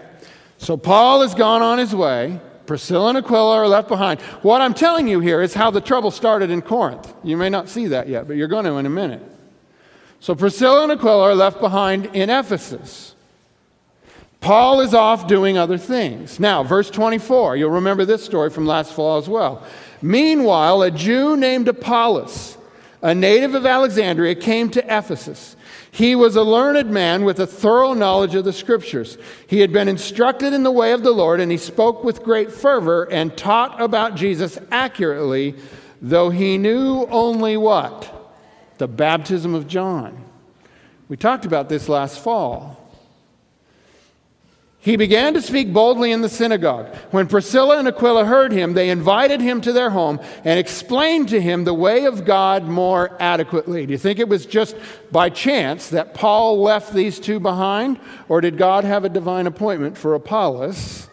so 0.59 0.77
Paul 0.77 1.23
has 1.23 1.35
gone 1.35 1.63
on 1.63 1.79
his 1.79 1.95
way. 1.95 2.41
Priscilla 2.67 3.11
and 3.11 3.19
Aquila 3.19 3.57
are 3.57 3.69
left 3.69 3.89
behind. 3.89 4.21
What 4.43 4.61
I'm 4.61 4.75
telling 4.75 5.09
you 5.09 5.21
here 5.21 5.43
is 5.43 5.55
how 5.55 5.71
the 5.71 5.81
trouble 5.81 6.11
started 6.11 6.51
in 6.51 6.63
Corinth. 6.63 7.13
You 7.25 7.37
may 7.37 7.49
not 7.49 7.69
see 7.69 7.89
that 7.89 8.09
yet, 8.09 8.27
but 8.29 8.37
you're 8.37 8.49
going 8.49 8.65
to 8.65 8.77
in 8.77 8.87
a 8.87 8.91
minute. 8.91 9.23
So 10.21 10.35
Priscilla 10.35 10.83
and 10.83 10.93
Aquila 10.93 11.31
are 11.31 11.35
left 11.35 11.61
behind 11.61 12.07
in 12.15 12.29
Ephesus. 12.29 13.15
Paul 14.41 14.81
is 14.81 14.95
off 14.95 15.27
doing 15.27 15.59
other 15.59 15.79
things. 15.79 16.39
Now, 16.39 16.63
verse 16.63 16.91
24, 16.91 17.57
you'll 17.57 17.71
remember 17.71 18.05
this 18.05 18.25
story 18.25 18.51
from 18.51 18.67
last 18.67 18.93
fall 18.93 19.19
as 19.19 19.29
well. 19.29 19.63
Meanwhile, 20.03 20.83
a 20.83 20.91
Jew 20.91 21.37
named 21.37 21.69
Apollos, 21.69 22.57
a 23.03 23.15
native 23.15 23.55
of 23.55 23.67
Alexandria, 23.67 24.35
came 24.35 24.71
to 24.71 24.85
Ephesus. 24.85 25.57
He 25.91 26.15
was 26.15 26.37
a 26.37 26.43
learned 26.43 26.91
man 26.91 27.25
with 27.25 27.41
a 27.41 27.47
thorough 27.47 27.95
knowledge 27.95 28.35
of 28.35 28.45
the 28.45 28.53
scriptures. 28.53 29.19
He 29.47 29.61
had 29.61 29.73
been 29.73 29.89
instructed 29.89 30.53
in 30.53 30.63
the 30.63 30.71
way 30.71 30.93
of 30.93 31.03
the 31.03 31.11
Lord, 31.13 31.41
and 31.41 31.51
he 31.51 31.59
spoke 31.59 32.05
with 32.05 32.23
great 32.23 32.53
fervor 32.53 33.05
and 33.11 33.37
taught 33.37 33.81
about 33.81 34.15
Jesus 34.15 34.59
accurately, 34.71 35.55
though 36.01 36.31
he 36.31 36.59
knew 36.59 37.07
only 37.11 37.57
what? 37.57 38.20
The 38.81 38.89
baptism 38.89 39.55
of 39.55 39.69
John. 39.69 40.25
We 41.11 41.19
talked 41.19 41.45
about 41.45 41.69
this 41.69 41.87
last 41.87 42.19
fall. 42.19 42.79
He 44.79 44.97
began 44.97 45.35
to 45.35 45.43
speak 45.43 45.71
boldly 45.71 46.13
in 46.13 46.23
the 46.23 46.31
synagogue. 46.31 46.87
When 47.11 47.27
Priscilla 47.27 47.79
and 47.79 47.87
Aquila 47.87 48.25
heard 48.25 48.53
him, 48.53 48.73
they 48.73 48.89
invited 48.89 49.43
him 49.43 49.61
to 49.61 49.75
their 49.75 49.91
home 49.91 50.19
and 50.47 50.59
explained 50.59 51.29
to 51.29 51.43
him 51.43 51.65
the 51.65 51.75
way 51.75 52.07
of 52.07 52.25
God 52.25 52.65
more 52.65 53.19
adequately. 53.21 53.85
Do 53.85 53.93
you 53.93 53.99
think 53.99 54.19
it 54.19 54.31
was 54.31 54.47
just 54.47 54.75
by 55.13 55.29
chance 55.29 55.91
that 55.91 56.15
Paul 56.15 56.63
left 56.63 56.95
these 56.95 57.21
two 57.21 57.39
behind? 57.39 58.01
Or 58.31 58.41
did 58.41 58.57
God 58.57 58.85
have 58.85 59.05
a 59.05 59.11
divine 59.11 59.47
appointment 59.47 59.99
for 59.99 60.15
Apollos 60.15 61.07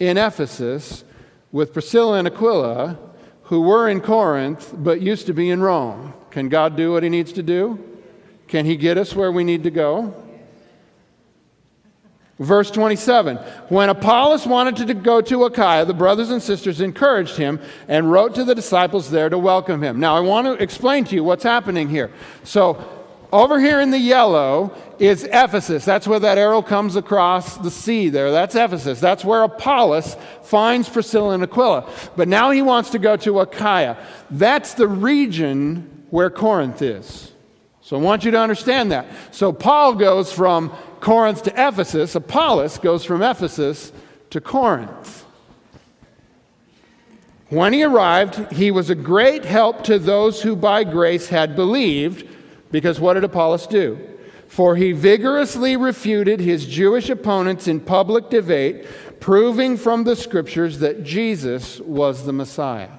in 0.00 0.18
Ephesus 0.18 1.04
with 1.52 1.72
Priscilla 1.72 2.18
and 2.18 2.26
Aquila, 2.26 2.98
who 3.44 3.60
were 3.60 3.88
in 3.88 4.00
Corinth 4.00 4.74
but 4.76 5.00
used 5.00 5.26
to 5.26 5.32
be 5.32 5.50
in 5.50 5.62
Rome? 5.62 6.12
Can 6.36 6.50
God 6.50 6.76
do 6.76 6.92
what 6.92 7.02
he 7.02 7.08
needs 7.08 7.32
to 7.32 7.42
do? 7.42 7.82
Can 8.46 8.66
he 8.66 8.76
get 8.76 8.98
us 8.98 9.16
where 9.16 9.32
we 9.32 9.42
need 9.42 9.62
to 9.62 9.70
go? 9.70 10.14
Verse 12.38 12.70
27 12.70 13.38
When 13.70 13.88
Apollos 13.88 14.46
wanted 14.46 14.86
to 14.86 14.92
go 14.92 15.22
to 15.22 15.44
Achaia, 15.44 15.86
the 15.86 15.94
brothers 15.94 16.28
and 16.28 16.42
sisters 16.42 16.82
encouraged 16.82 17.38
him 17.38 17.58
and 17.88 18.12
wrote 18.12 18.34
to 18.34 18.44
the 18.44 18.54
disciples 18.54 19.10
there 19.10 19.30
to 19.30 19.38
welcome 19.38 19.82
him. 19.82 19.98
Now, 19.98 20.14
I 20.14 20.20
want 20.20 20.46
to 20.46 20.62
explain 20.62 21.04
to 21.04 21.14
you 21.14 21.24
what's 21.24 21.42
happening 21.42 21.88
here. 21.88 22.12
So, 22.44 22.84
over 23.32 23.58
here 23.58 23.80
in 23.80 23.90
the 23.90 23.98
yellow 23.98 24.76
is 24.98 25.24
Ephesus. 25.24 25.86
That's 25.86 26.06
where 26.06 26.20
that 26.20 26.36
arrow 26.36 26.60
comes 26.60 26.96
across 26.96 27.56
the 27.56 27.70
sea 27.70 28.10
there. 28.10 28.30
That's 28.30 28.54
Ephesus. 28.54 29.00
That's 29.00 29.24
where 29.24 29.42
Apollos 29.42 30.18
finds 30.42 30.86
Priscilla 30.86 31.30
and 31.30 31.42
Aquila. 31.42 31.90
But 32.14 32.28
now 32.28 32.50
he 32.50 32.60
wants 32.60 32.90
to 32.90 32.98
go 32.98 33.16
to 33.16 33.40
Achaia. 33.40 33.96
That's 34.30 34.74
the 34.74 34.86
region 34.86 35.95
where 36.10 36.30
Corinth 36.30 36.82
is. 36.82 37.32
So 37.80 37.96
I 37.96 38.00
want 38.00 38.24
you 38.24 38.32
to 38.32 38.40
understand 38.40 38.90
that. 38.92 39.06
So 39.30 39.52
Paul 39.52 39.94
goes 39.94 40.32
from 40.32 40.70
Corinth 41.00 41.44
to 41.44 41.50
Ephesus, 41.50 42.14
Apollos 42.14 42.78
goes 42.78 43.04
from 43.04 43.22
Ephesus 43.22 43.92
to 44.30 44.40
Corinth. 44.40 45.24
When 47.48 47.72
he 47.72 47.84
arrived, 47.84 48.52
he 48.52 48.72
was 48.72 48.90
a 48.90 48.96
great 48.96 49.44
help 49.44 49.84
to 49.84 50.00
those 50.00 50.42
who 50.42 50.56
by 50.56 50.82
grace 50.82 51.28
had 51.28 51.54
believed, 51.54 52.28
because 52.72 52.98
what 52.98 53.14
did 53.14 53.22
Apollos 53.22 53.68
do? 53.68 53.98
For 54.48 54.74
he 54.74 54.90
vigorously 54.90 55.76
refuted 55.76 56.40
his 56.40 56.66
Jewish 56.66 57.08
opponents 57.08 57.68
in 57.68 57.78
public 57.78 58.30
debate, 58.30 58.86
proving 59.20 59.76
from 59.76 60.02
the 60.02 60.16
scriptures 60.16 60.80
that 60.80 61.04
Jesus 61.04 61.78
was 61.80 62.26
the 62.26 62.32
Messiah. 62.32 62.90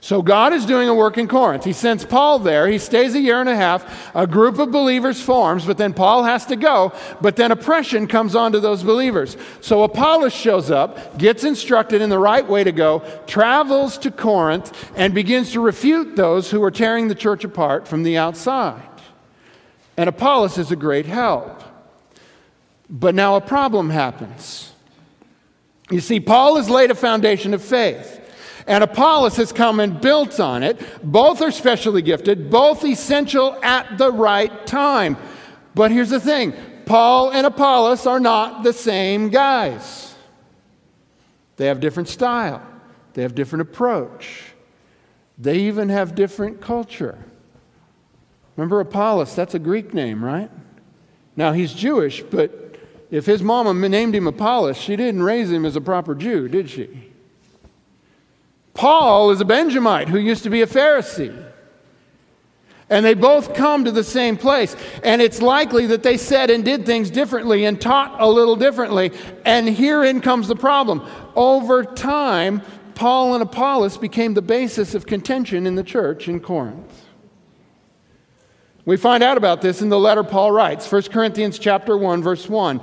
So 0.00 0.22
God 0.22 0.52
is 0.52 0.64
doing 0.64 0.88
a 0.88 0.94
work 0.94 1.18
in 1.18 1.26
Corinth. 1.26 1.64
He 1.64 1.72
sends 1.72 2.04
Paul 2.04 2.38
there. 2.38 2.68
He 2.68 2.78
stays 2.78 3.16
a 3.16 3.20
year 3.20 3.40
and 3.40 3.48
a 3.48 3.56
half. 3.56 4.14
A 4.14 4.28
group 4.28 4.58
of 4.58 4.70
believers 4.70 5.20
forms, 5.20 5.64
but 5.64 5.76
then 5.76 5.92
Paul 5.92 6.22
has 6.22 6.46
to 6.46 6.56
go. 6.56 6.92
But 7.20 7.34
then 7.34 7.50
oppression 7.50 8.06
comes 8.06 8.36
onto 8.36 8.60
those 8.60 8.84
believers. 8.84 9.36
So 9.60 9.82
Apollos 9.82 10.32
shows 10.32 10.70
up, 10.70 11.18
gets 11.18 11.42
instructed 11.42 12.00
in 12.00 12.10
the 12.10 12.18
right 12.18 12.46
way 12.46 12.62
to 12.62 12.70
go, 12.70 13.00
travels 13.26 13.98
to 13.98 14.12
Corinth, 14.12 14.72
and 14.96 15.14
begins 15.14 15.52
to 15.52 15.60
refute 15.60 16.14
those 16.14 16.50
who 16.50 16.62
are 16.62 16.70
tearing 16.70 17.08
the 17.08 17.14
church 17.16 17.42
apart 17.42 17.88
from 17.88 18.04
the 18.04 18.16
outside. 18.16 18.82
And 19.96 20.08
Apollos 20.08 20.58
is 20.58 20.70
a 20.70 20.76
great 20.76 21.06
help. 21.06 21.64
But 22.88 23.16
now 23.16 23.34
a 23.34 23.40
problem 23.40 23.90
happens. 23.90 24.72
You 25.90 26.00
see, 26.00 26.20
Paul 26.20 26.56
has 26.56 26.70
laid 26.70 26.92
a 26.92 26.94
foundation 26.94 27.52
of 27.52 27.62
faith 27.62 28.20
and 28.68 28.84
Apollos 28.84 29.36
has 29.36 29.50
come 29.50 29.80
and 29.80 30.00
built 30.00 30.38
on 30.38 30.62
it. 30.62 30.78
Both 31.02 31.40
are 31.40 31.50
specially 31.50 32.02
gifted, 32.02 32.50
both 32.50 32.84
essential 32.84 33.58
at 33.64 33.98
the 33.98 34.12
right 34.12 34.66
time. 34.66 35.16
But 35.74 35.90
here's 35.90 36.10
the 36.10 36.20
thing 36.20 36.54
Paul 36.84 37.30
and 37.32 37.46
Apollos 37.46 38.06
are 38.06 38.20
not 38.20 38.62
the 38.62 38.72
same 38.72 39.30
guys. 39.30 40.14
They 41.56 41.66
have 41.66 41.80
different 41.80 42.08
style, 42.08 42.62
they 43.14 43.22
have 43.22 43.34
different 43.34 43.62
approach, 43.62 44.52
they 45.38 45.60
even 45.60 45.88
have 45.88 46.14
different 46.14 46.60
culture. 46.60 47.18
Remember 48.56 48.80
Apollos, 48.80 49.34
that's 49.34 49.54
a 49.54 49.58
Greek 49.58 49.94
name, 49.94 50.22
right? 50.22 50.50
Now 51.36 51.52
he's 51.52 51.72
Jewish, 51.72 52.22
but 52.22 52.76
if 53.10 53.24
his 53.24 53.40
mama 53.40 53.72
named 53.88 54.14
him 54.14 54.26
Apollos, 54.26 54.76
she 54.76 54.96
didn't 54.96 55.22
raise 55.22 55.50
him 55.50 55.64
as 55.64 55.76
a 55.76 55.80
proper 55.80 56.14
Jew, 56.14 56.48
did 56.48 56.68
she? 56.68 57.08
Paul 58.78 59.32
is 59.32 59.40
a 59.40 59.44
Benjamite 59.44 60.08
who 60.08 60.20
used 60.20 60.44
to 60.44 60.50
be 60.50 60.62
a 60.62 60.66
Pharisee. 60.66 61.36
And 62.88 63.04
they 63.04 63.14
both 63.14 63.52
come 63.52 63.84
to 63.84 63.90
the 63.90 64.04
same 64.04 64.36
place. 64.36 64.76
And 65.02 65.20
it's 65.20 65.42
likely 65.42 65.86
that 65.86 66.04
they 66.04 66.16
said 66.16 66.48
and 66.48 66.64
did 66.64 66.86
things 66.86 67.10
differently 67.10 67.64
and 67.64 67.80
taught 67.80 68.20
a 68.20 68.28
little 68.28 68.54
differently. 68.54 69.10
And 69.44 69.68
herein 69.68 70.20
comes 70.20 70.46
the 70.46 70.54
problem. 70.54 71.04
Over 71.34 71.82
time, 71.82 72.62
Paul 72.94 73.34
and 73.34 73.42
Apollos 73.42 73.98
became 73.98 74.34
the 74.34 74.42
basis 74.42 74.94
of 74.94 75.06
contention 75.06 75.66
in 75.66 75.74
the 75.74 75.82
church 75.82 76.28
in 76.28 76.38
Corinth. 76.38 77.04
We 78.84 78.96
find 78.96 79.24
out 79.24 79.36
about 79.36 79.60
this 79.60 79.82
in 79.82 79.88
the 79.88 79.98
letter 79.98 80.22
Paul 80.22 80.52
writes, 80.52 80.90
1 80.90 81.02
Corinthians 81.10 81.58
chapter 81.58 81.98
1 81.98 82.22
verse 82.22 82.48
1. 82.48 82.80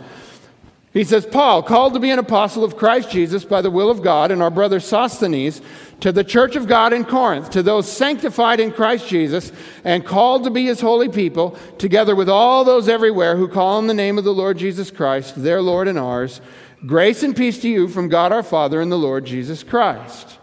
He 0.95 1.03
says, 1.03 1.25
Paul, 1.25 1.61
called 1.61 1.93
to 1.93 1.99
be 1.99 2.09
an 2.11 2.19
apostle 2.19 2.63
of 2.63 2.77
Christ 2.77 3.11
Jesus 3.11 3.43
by 3.43 3.61
the 3.61 3.69
will 3.69 3.91
of 3.91 4.01
God, 4.01 4.31
and 4.31 4.41
our 4.41 4.49
brother 4.49 4.79
Sosthenes, 4.79 5.61
to 5.99 6.13
the 6.13 6.23
church 6.23 6.55
of 6.55 6.69
God 6.69 6.93
in 6.93 7.03
Corinth, 7.03 7.49
to 7.49 7.61
those 7.61 7.91
sanctified 7.91 8.61
in 8.61 8.71
Christ 8.71 9.09
Jesus 9.09 9.51
and 9.83 10.05
called 10.05 10.45
to 10.45 10.49
be 10.49 10.67
his 10.67 10.79
holy 10.79 11.09
people, 11.09 11.57
together 11.79 12.15
with 12.15 12.29
all 12.29 12.63
those 12.63 12.87
everywhere 12.87 13.35
who 13.35 13.49
call 13.49 13.77
on 13.77 13.87
the 13.87 13.93
name 13.93 14.17
of 14.17 14.23
the 14.23 14.33
Lord 14.33 14.57
Jesus 14.57 14.89
Christ, 14.89 15.35
their 15.35 15.61
Lord 15.61 15.89
and 15.89 15.99
ours, 15.99 16.39
grace 16.85 17.23
and 17.23 17.35
peace 17.35 17.59
to 17.59 17.67
you 17.69 17.89
from 17.89 18.07
God 18.07 18.31
our 18.31 18.41
Father 18.41 18.79
and 18.79 18.89
the 18.89 18.97
Lord 18.97 19.25
Jesus 19.25 19.63
Christ. 19.63 20.37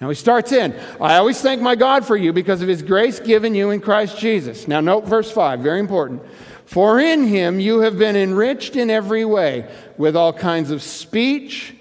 Now 0.00 0.08
he 0.08 0.14
starts 0.14 0.52
in, 0.52 0.74
I 1.02 1.16
always 1.16 1.42
thank 1.42 1.60
my 1.60 1.74
God 1.74 2.06
for 2.06 2.16
you 2.16 2.32
because 2.32 2.62
of 2.62 2.68
his 2.68 2.80
grace 2.80 3.20
given 3.20 3.54
you 3.54 3.72
in 3.72 3.80
Christ 3.82 4.16
Jesus. 4.16 4.66
Now 4.66 4.80
note 4.80 5.04
verse 5.04 5.30
5, 5.30 5.60
very 5.60 5.80
important. 5.80 6.22
For 6.68 7.00
in 7.00 7.24
him 7.24 7.60
you 7.60 7.80
have 7.80 7.98
been 7.98 8.14
enriched 8.14 8.76
in 8.76 8.90
every 8.90 9.24
way, 9.24 9.66
with 9.96 10.14
all 10.14 10.34
kinds 10.34 10.70
of 10.70 10.82
speech 10.82 11.74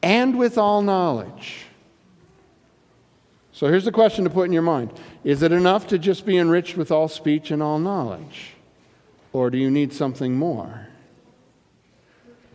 and 0.00 0.38
with 0.38 0.56
all 0.56 0.80
knowledge. 0.80 1.64
So 3.50 3.66
here's 3.66 3.84
the 3.84 3.90
question 3.90 4.22
to 4.22 4.30
put 4.30 4.44
in 4.44 4.52
your 4.52 4.62
mind 4.62 4.92
Is 5.24 5.42
it 5.42 5.50
enough 5.50 5.88
to 5.88 5.98
just 5.98 6.24
be 6.24 6.38
enriched 6.38 6.76
with 6.76 6.92
all 6.92 7.08
speech 7.08 7.50
and 7.50 7.60
all 7.60 7.80
knowledge? 7.80 8.52
Or 9.32 9.50
do 9.50 9.58
you 9.58 9.72
need 9.72 9.92
something 9.92 10.36
more? 10.36 10.86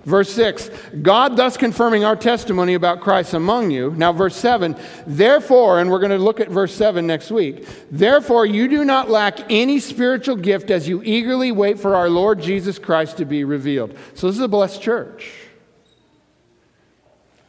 Verse 0.08 0.32
6, 0.32 0.72
God 1.02 1.36
thus 1.36 1.58
confirming 1.58 2.06
our 2.06 2.16
testimony 2.16 2.76
about 2.76 3.02
Christ 3.02 3.34
among 3.34 3.72
you. 3.72 3.92
Now, 3.98 4.14
verse 4.14 4.38
7, 4.38 4.78
therefore, 5.06 5.82
and 5.82 5.92
we're 5.92 6.00
going 6.00 6.12
to 6.12 6.18
look 6.18 6.40
at 6.40 6.48
verse 6.48 6.74
7 6.74 7.06
next 7.06 7.30
week, 7.30 7.68
therefore 7.92 8.46
you 8.46 8.70
do 8.70 8.86
not 8.86 9.10
lack 9.10 9.52
any 9.52 9.82
spiritual 9.82 10.38
gift 10.38 10.72
as 10.72 10.88
you 10.88 11.04
eagerly 11.04 11.52
wait 11.52 11.78
for 11.78 11.94
our 11.94 12.10
Lord 12.10 12.40
Jesus 12.40 12.80
Christ 12.80 13.18
to 13.18 13.26
be 13.26 13.44
revealed. 13.44 13.98
So, 14.14 14.28
this 14.28 14.38
is 14.38 14.42
a 14.42 14.48
blessed 14.48 14.82
church. 14.82 15.30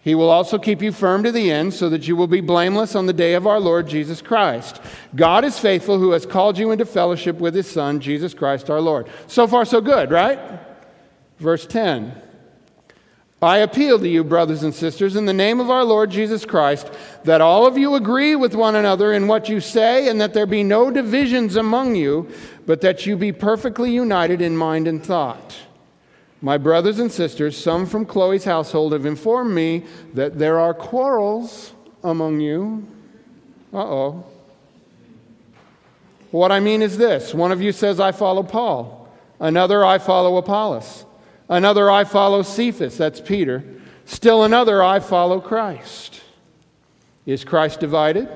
He 0.02 0.16
will 0.16 0.30
also 0.30 0.58
keep 0.58 0.82
you 0.82 0.90
firm 0.90 1.22
to 1.22 1.30
the 1.30 1.52
end 1.52 1.74
so 1.74 1.88
that 1.90 2.08
you 2.08 2.16
will 2.16 2.26
be 2.26 2.40
blameless 2.40 2.96
on 2.96 3.06
the 3.06 3.12
day 3.12 3.34
of 3.34 3.46
our 3.46 3.60
Lord 3.60 3.86
Jesus 3.86 4.20
Christ. 4.20 4.80
God 5.14 5.44
is 5.44 5.60
faithful 5.60 6.00
who 6.00 6.10
has 6.10 6.26
called 6.26 6.58
you 6.58 6.72
into 6.72 6.86
fellowship 6.86 7.36
with 7.36 7.54
his 7.54 7.70
Son, 7.70 8.00
Jesus 8.00 8.34
Christ 8.34 8.68
our 8.68 8.80
Lord. 8.80 9.08
So 9.28 9.46
far, 9.46 9.64
so 9.64 9.80
good, 9.80 10.10
right? 10.10 10.40
Verse 11.38 11.64
10. 11.64 12.24
I 13.40 13.58
appeal 13.58 14.00
to 14.00 14.08
you, 14.08 14.24
brothers 14.24 14.64
and 14.64 14.74
sisters, 14.74 15.14
in 15.14 15.24
the 15.24 15.32
name 15.32 15.60
of 15.60 15.70
our 15.70 15.84
Lord 15.84 16.10
Jesus 16.10 16.44
Christ, 16.44 16.90
that 17.22 17.40
all 17.40 17.66
of 17.66 17.78
you 17.78 17.94
agree 17.94 18.34
with 18.34 18.56
one 18.56 18.74
another 18.74 19.12
in 19.12 19.28
what 19.28 19.48
you 19.48 19.60
say, 19.60 20.08
and 20.08 20.20
that 20.20 20.34
there 20.34 20.46
be 20.46 20.64
no 20.64 20.90
divisions 20.90 21.54
among 21.54 21.94
you, 21.94 22.28
but 22.66 22.80
that 22.80 23.06
you 23.06 23.16
be 23.16 23.30
perfectly 23.30 23.92
united 23.92 24.40
in 24.40 24.56
mind 24.56 24.88
and 24.88 25.04
thought. 25.04 25.56
My 26.42 26.58
brothers 26.58 26.98
and 26.98 27.12
sisters, 27.12 27.56
some 27.56 27.86
from 27.86 28.06
Chloe's 28.06 28.44
household 28.44 28.92
have 28.92 29.06
informed 29.06 29.54
me 29.54 29.84
that 30.14 30.38
there 30.38 30.58
are 30.58 30.74
quarrels 30.74 31.72
among 32.02 32.40
you. 32.40 32.86
Uh 33.72 33.78
oh. 33.78 34.26
What 36.32 36.50
I 36.52 36.60
mean 36.60 36.82
is 36.82 36.98
this 36.98 37.34
one 37.34 37.52
of 37.52 37.62
you 37.62 37.70
says, 37.70 38.00
I 38.00 38.12
follow 38.12 38.42
Paul, 38.42 39.08
another, 39.38 39.84
I 39.84 39.98
follow 39.98 40.36
Apollos. 40.38 41.04
Another, 41.48 41.90
I 41.90 42.04
follow 42.04 42.42
Cephas, 42.42 42.98
that's 42.98 43.20
Peter. 43.20 43.64
Still 44.04 44.44
another, 44.44 44.82
I 44.82 45.00
follow 45.00 45.40
Christ. 45.40 46.20
Is 47.26 47.44
Christ 47.44 47.80
divided? 47.80 48.28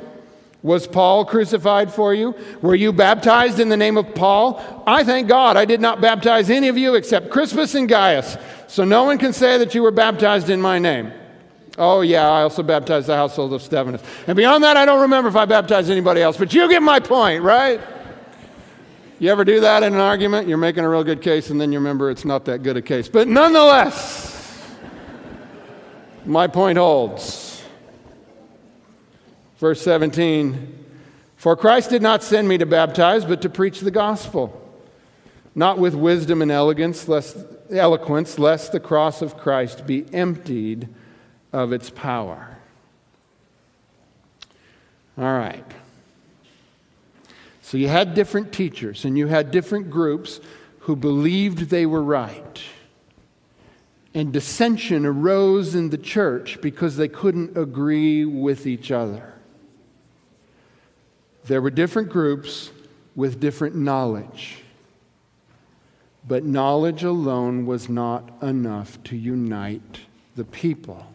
Was 0.63 0.87
Paul 0.87 1.25
crucified 1.25 1.93
for 1.93 2.15
you? 2.15 2.37
Were 2.61 2.75
you 2.75 2.93
baptized 2.93 3.59
in 3.59 3.69
the 3.69 3.77
name 3.77 3.97
of 3.97 4.15
Paul? 4.15 4.83
I 4.87 5.03
thank 5.03 5.29
God 5.29 5.57
I 5.57 5.65
did 5.65 5.81
not 5.81 6.01
baptize 6.01 6.51
any 6.51 6.69
of 6.69 6.79
you 6.79 6.95
except 6.95 7.31
Crispus 7.31 7.75
and 7.75 7.89
Gaius. 7.89 8.37
So 8.69 8.85
no 8.85 9.05
one 9.05 9.19
can 9.19 9.33
say 9.33 9.59
that 9.59 9.75
you 9.75 9.83
were 9.83 9.91
baptized 9.91 10.51
in 10.51 10.61
my 10.61 10.79
name. 10.79 11.13
Oh, 11.79 12.03
yeah, 12.03 12.31
I 12.31 12.43
also 12.43 12.63
baptized 12.63 13.07
the 13.09 13.17
household 13.17 13.53
of 13.55 13.63
Stephanas. 13.63 14.03
And 14.27 14.37
beyond 14.37 14.63
that, 14.63 14.77
I 14.77 14.85
don't 14.85 15.01
remember 15.01 15.29
if 15.29 15.37
I 15.37 15.47
baptized 15.47 15.91
anybody 15.91 16.21
else, 16.21 16.37
but 16.37 16.55
you 16.55 16.69
get 16.69 16.83
my 16.83 17.01
point, 17.01 17.43
right? 17.43 17.81
You 19.23 19.29
ever 19.29 19.45
do 19.45 19.61
that 19.61 19.85
in 19.85 19.95
an 19.95 20.01
argument? 20.01 20.49
You're 20.49 20.59
making 20.59 20.83
a 20.83 20.89
real 20.89 21.05
good 21.05 21.23
case, 21.23 21.51
and 21.51 21.61
then 21.61 21.71
you 21.71 21.79
remember 21.79 22.11
it's 22.11 22.25
not 22.25 22.45
that 22.47 22.65
good 22.65 22.77
a 22.77 22.83
case. 22.83 23.09
But 23.09 23.29
nonetheless, 23.29 24.69
my 26.27 26.49
point 26.49 26.77
holds. 26.77 27.63
Verse 29.59 29.81
17 29.81 30.87
For 31.37 31.55
Christ 31.55 31.91
did 31.91 32.03
not 32.03 32.25
send 32.25 32.49
me 32.49 32.59
to 32.59 32.67
baptize, 32.67 33.25
but 33.25 33.41
to 33.43 33.49
preach 33.49 33.79
the 33.79 33.93
gospel, 33.93 34.61
not 35.55 35.79
with 35.79 35.95
wisdom 35.95 36.43
and 36.43 36.51
elegance, 36.51 37.07
lest, 37.07 37.37
eloquence, 37.71 38.41
lest 38.41 38.73
the 38.73 38.81
cross 38.81 39.23
of 39.23 39.37
Christ 39.39 39.87
be 39.87 40.05
emptied 40.13 40.89
of 41.53 41.73
its 41.73 41.91
power. 41.91 42.59
All 45.17 45.39
right. 45.39 45.65
So 47.73 47.79
you 47.79 47.89
had 47.89 48.13
different 48.13 48.53
teachers 48.53 49.07
and 49.07 49.17
you 49.17 49.29
had 49.29 49.51
different 49.51 49.89
groups 49.89 50.41
who 50.81 50.95
believed 50.95 51.71
they 51.71 51.87
were 51.87 52.03
right. 52.03 52.63
And 54.13 54.31
dissension 54.31 55.07
arose 55.07 55.75
in 55.75 55.89
the 55.89 55.97
church 55.97 56.61
because 56.61 56.99
they 56.99 57.09
couldn't 57.09 57.57
agree 57.57 58.27
with 58.27 58.67
each 58.67 58.91
other. 58.91 59.33
There 61.47 61.63
were 61.63 61.71
different 61.71 62.11
groups 62.11 62.71
with 63.17 63.41
different 63.41 63.75
knowledge. 63.75 64.59
But 66.29 66.45
knowledge 66.45 67.05
alone 67.05 67.65
was 67.65 67.89
not 67.89 68.43
enough 68.43 69.03
to 69.05 69.17
unite 69.17 70.01
the 70.37 70.45
people. 70.45 71.07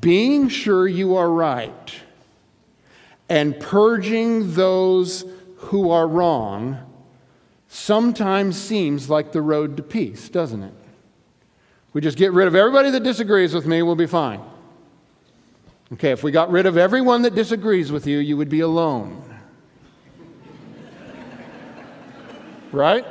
Being 0.00 0.48
sure 0.48 0.86
you 0.86 1.16
are 1.16 1.28
right 1.28 1.92
and 3.28 3.58
purging 3.58 4.54
those 4.54 5.24
who 5.56 5.90
are 5.90 6.06
wrong 6.06 6.78
sometimes 7.68 8.56
seems 8.56 9.10
like 9.10 9.32
the 9.32 9.42
road 9.42 9.76
to 9.76 9.82
peace, 9.82 10.28
doesn't 10.28 10.62
it? 10.62 10.74
We 11.92 12.00
just 12.00 12.18
get 12.18 12.32
rid 12.32 12.48
of 12.48 12.54
everybody 12.54 12.90
that 12.90 13.02
disagrees 13.02 13.54
with 13.54 13.66
me, 13.66 13.82
we'll 13.82 13.94
be 13.94 14.06
fine. 14.06 14.40
Okay, 15.92 16.10
if 16.10 16.22
we 16.22 16.32
got 16.32 16.50
rid 16.50 16.66
of 16.66 16.76
everyone 16.76 17.22
that 17.22 17.34
disagrees 17.34 17.92
with 17.92 18.06
you, 18.06 18.18
you 18.18 18.36
would 18.36 18.48
be 18.48 18.60
alone. 18.60 19.22
right? 22.72 23.06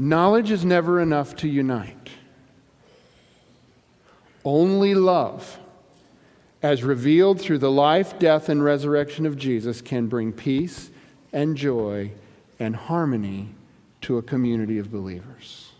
Knowledge 0.00 0.50
is 0.50 0.64
never 0.64 1.00
enough 1.00 1.36
to 1.36 1.48
unite. 1.48 1.99
Only 4.44 4.94
love, 4.94 5.58
as 6.62 6.82
revealed 6.82 7.40
through 7.40 7.58
the 7.58 7.70
life, 7.70 8.18
death, 8.18 8.48
and 8.48 8.62
resurrection 8.62 9.26
of 9.26 9.36
Jesus, 9.36 9.80
can 9.80 10.06
bring 10.06 10.32
peace 10.32 10.90
and 11.32 11.56
joy 11.56 12.12
and 12.58 12.74
harmony 12.74 13.50
to 14.02 14.18
a 14.18 14.22
community 14.22 14.78
of 14.78 14.90
believers. 14.90 15.70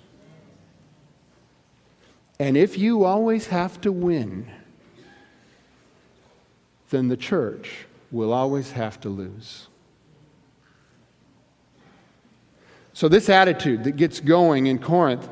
And 2.38 2.56
if 2.56 2.78
you 2.78 3.04
always 3.04 3.48
have 3.48 3.80
to 3.82 3.92
win, 3.92 4.50
then 6.90 7.08
the 7.08 7.16
church 7.16 7.86
will 8.10 8.32
always 8.32 8.72
have 8.72 9.00
to 9.00 9.08
lose. 9.08 9.68
So, 12.92 13.08
this 13.08 13.28
attitude 13.28 13.84
that 13.84 13.96
gets 13.96 14.20
going 14.20 14.66
in 14.66 14.78
Corinth 14.78 15.28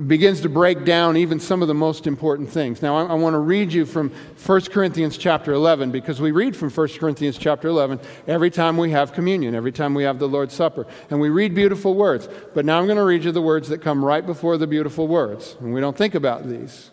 begins 0.00 0.40
to 0.40 0.48
break 0.48 0.84
down 0.84 1.16
even 1.16 1.38
some 1.38 1.62
of 1.62 1.68
the 1.68 1.74
most 1.74 2.06
important 2.06 2.50
things. 2.50 2.82
Now, 2.82 2.96
I, 2.96 3.04
I, 3.04 3.14
want 3.14 3.34
to 3.34 3.38
read 3.38 3.72
you 3.72 3.86
from 3.86 4.10
1 4.44 4.60
Corinthians 4.62 5.16
chapter 5.16 5.52
11 5.52 5.92
because 5.92 6.20
we 6.20 6.32
read 6.32 6.56
from 6.56 6.70
1 6.70 6.88
Corinthians 6.98 7.38
chapter 7.38 7.68
11 7.68 8.00
every 8.26 8.50
time 8.50 8.76
we 8.76 8.90
have 8.90 9.12
communion, 9.12 9.54
every 9.54 9.70
time 9.70 9.94
we 9.94 10.02
have 10.02 10.18
the 10.18 10.28
Lord's 10.28 10.54
Supper. 10.54 10.86
And 11.10 11.20
we 11.20 11.28
read 11.28 11.54
beautiful 11.54 11.94
words. 11.94 12.28
But 12.54 12.64
now 12.64 12.78
I'm 12.78 12.86
going 12.86 12.98
to 12.98 13.04
read 13.04 13.24
you 13.24 13.30
the 13.30 13.40
words 13.40 13.68
that 13.68 13.78
come 13.78 14.04
right 14.04 14.24
before 14.24 14.58
the 14.58 14.66
beautiful 14.66 15.06
words. 15.06 15.56
And 15.60 15.72
we 15.72 15.80
don't 15.80 15.96
think 15.96 16.14
about 16.14 16.48
these. 16.48 16.90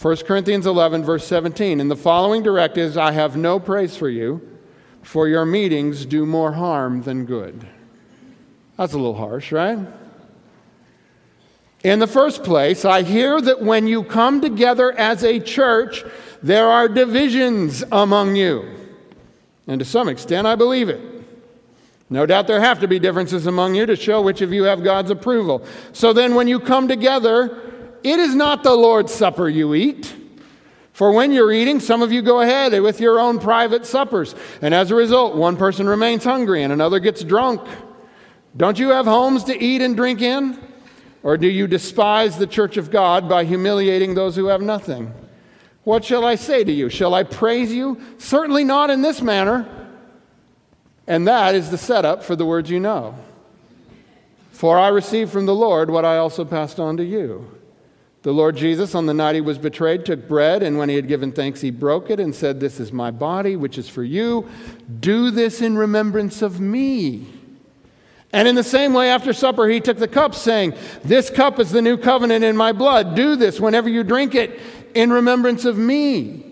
1 0.00 0.16
Corinthians 0.18 0.66
11, 0.66 1.04
verse 1.04 1.26
17. 1.26 1.80
In 1.80 1.88
the 1.88 1.96
following 1.96 2.42
directives 2.42 2.96
I 2.96 3.12
have 3.12 3.36
no 3.36 3.58
praise 3.58 3.96
for 3.96 4.08
you, 4.08 4.58
for 5.02 5.26
your 5.26 5.46
meetings 5.46 6.04
do 6.04 6.26
more 6.26 6.52
harm 6.52 7.02
than 7.02 7.24
good. 7.24 7.66
That's 8.76 8.92
a 8.92 8.96
little 8.96 9.16
harsh, 9.16 9.52
right? 9.52 9.78
In 11.82 11.98
the 11.98 12.06
first 12.06 12.44
place, 12.44 12.84
I 12.84 13.02
hear 13.02 13.40
that 13.40 13.62
when 13.62 13.86
you 13.86 14.02
come 14.02 14.40
together 14.40 14.92
as 14.92 15.24
a 15.24 15.40
church, 15.40 16.04
there 16.42 16.68
are 16.68 16.88
divisions 16.88 17.82
among 17.90 18.36
you. 18.36 18.68
And 19.66 19.78
to 19.78 19.84
some 19.84 20.08
extent, 20.08 20.46
I 20.46 20.56
believe 20.56 20.88
it. 20.88 21.00
No 22.10 22.26
doubt 22.26 22.48
there 22.48 22.60
have 22.60 22.80
to 22.80 22.88
be 22.88 22.98
differences 22.98 23.46
among 23.46 23.76
you 23.76 23.86
to 23.86 23.96
show 23.96 24.20
which 24.20 24.40
of 24.42 24.52
you 24.52 24.64
have 24.64 24.82
God's 24.82 25.10
approval. 25.10 25.64
So 25.92 26.12
then, 26.12 26.34
when 26.34 26.48
you 26.48 26.60
come 26.60 26.88
together, 26.88 27.56
it 28.02 28.18
is 28.18 28.34
not 28.34 28.62
the 28.62 28.74
Lord's 28.74 29.14
Supper 29.14 29.48
you 29.48 29.74
eat. 29.74 30.14
For 30.92 31.12
when 31.12 31.32
you're 31.32 31.52
eating, 31.52 31.80
some 31.80 32.02
of 32.02 32.12
you 32.12 32.20
go 32.20 32.40
ahead 32.40 32.78
with 32.82 33.00
your 33.00 33.18
own 33.20 33.38
private 33.38 33.86
suppers. 33.86 34.34
And 34.60 34.74
as 34.74 34.90
a 34.90 34.94
result, 34.94 35.34
one 35.34 35.56
person 35.56 35.88
remains 35.88 36.24
hungry 36.24 36.62
and 36.62 36.72
another 36.72 36.98
gets 36.98 37.24
drunk. 37.24 37.62
Don't 38.54 38.78
you 38.78 38.90
have 38.90 39.06
homes 39.06 39.44
to 39.44 39.58
eat 39.58 39.80
and 39.80 39.96
drink 39.96 40.20
in? 40.20 40.58
Or 41.22 41.36
do 41.36 41.48
you 41.48 41.66
despise 41.66 42.38
the 42.38 42.46
church 42.46 42.76
of 42.76 42.90
God 42.90 43.28
by 43.28 43.44
humiliating 43.44 44.14
those 44.14 44.36
who 44.36 44.46
have 44.46 44.62
nothing? 44.62 45.12
What 45.84 46.04
shall 46.04 46.24
I 46.24 46.34
say 46.34 46.64
to 46.64 46.72
you? 46.72 46.88
Shall 46.88 47.14
I 47.14 47.22
praise 47.22 47.72
you? 47.72 48.00
Certainly 48.18 48.64
not 48.64 48.90
in 48.90 49.02
this 49.02 49.20
manner. 49.20 49.68
And 51.06 51.26
that 51.26 51.54
is 51.54 51.70
the 51.70 51.78
setup 51.78 52.22
for 52.22 52.36
the 52.36 52.46
words 52.46 52.70
you 52.70 52.80
know. 52.80 53.16
For 54.52 54.78
I 54.78 54.88
received 54.88 55.32
from 55.32 55.46
the 55.46 55.54
Lord 55.54 55.90
what 55.90 56.04
I 56.04 56.18
also 56.18 56.44
passed 56.44 56.78
on 56.78 56.96
to 56.98 57.04
you. 57.04 57.50
The 58.22 58.32
Lord 58.32 58.56
Jesus, 58.56 58.94
on 58.94 59.06
the 59.06 59.14
night 59.14 59.34
he 59.34 59.40
was 59.40 59.56
betrayed, 59.56 60.04
took 60.04 60.28
bread, 60.28 60.62
and 60.62 60.76
when 60.76 60.90
he 60.90 60.96
had 60.96 61.08
given 61.08 61.32
thanks, 61.32 61.62
he 61.62 61.70
broke 61.70 62.10
it 62.10 62.20
and 62.20 62.34
said, 62.34 62.60
This 62.60 62.78
is 62.78 62.92
my 62.92 63.10
body, 63.10 63.56
which 63.56 63.78
is 63.78 63.88
for 63.88 64.04
you. 64.04 64.46
Do 65.00 65.30
this 65.30 65.62
in 65.62 65.78
remembrance 65.78 66.42
of 66.42 66.60
me. 66.60 67.26
And 68.32 68.46
in 68.46 68.54
the 68.54 68.62
same 68.62 68.92
way, 68.92 69.10
after 69.10 69.32
supper, 69.32 69.68
he 69.68 69.80
took 69.80 69.98
the 69.98 70.06
cup, 70.06 70.34
saying, 70.34 70.74
This 71.02 71.30
cup 71.30 71.58
is 71.58 71.70
the 71.70 71.82
new 71.82 71.96
covenant 71.96 72.44
in 72.44 72.56
my 72.56 72.72
blood. 72.72 73.16
Do 73.16 73.34
this 73.34 73.60
whenever 73.60 73.88
you 73.88 74.04
drink 74.04 74.34
it 74.34 74.60
in 74.94 75.12
remembrance 75.12 75.64
of 75.64 75.76
me. 75.76 76.46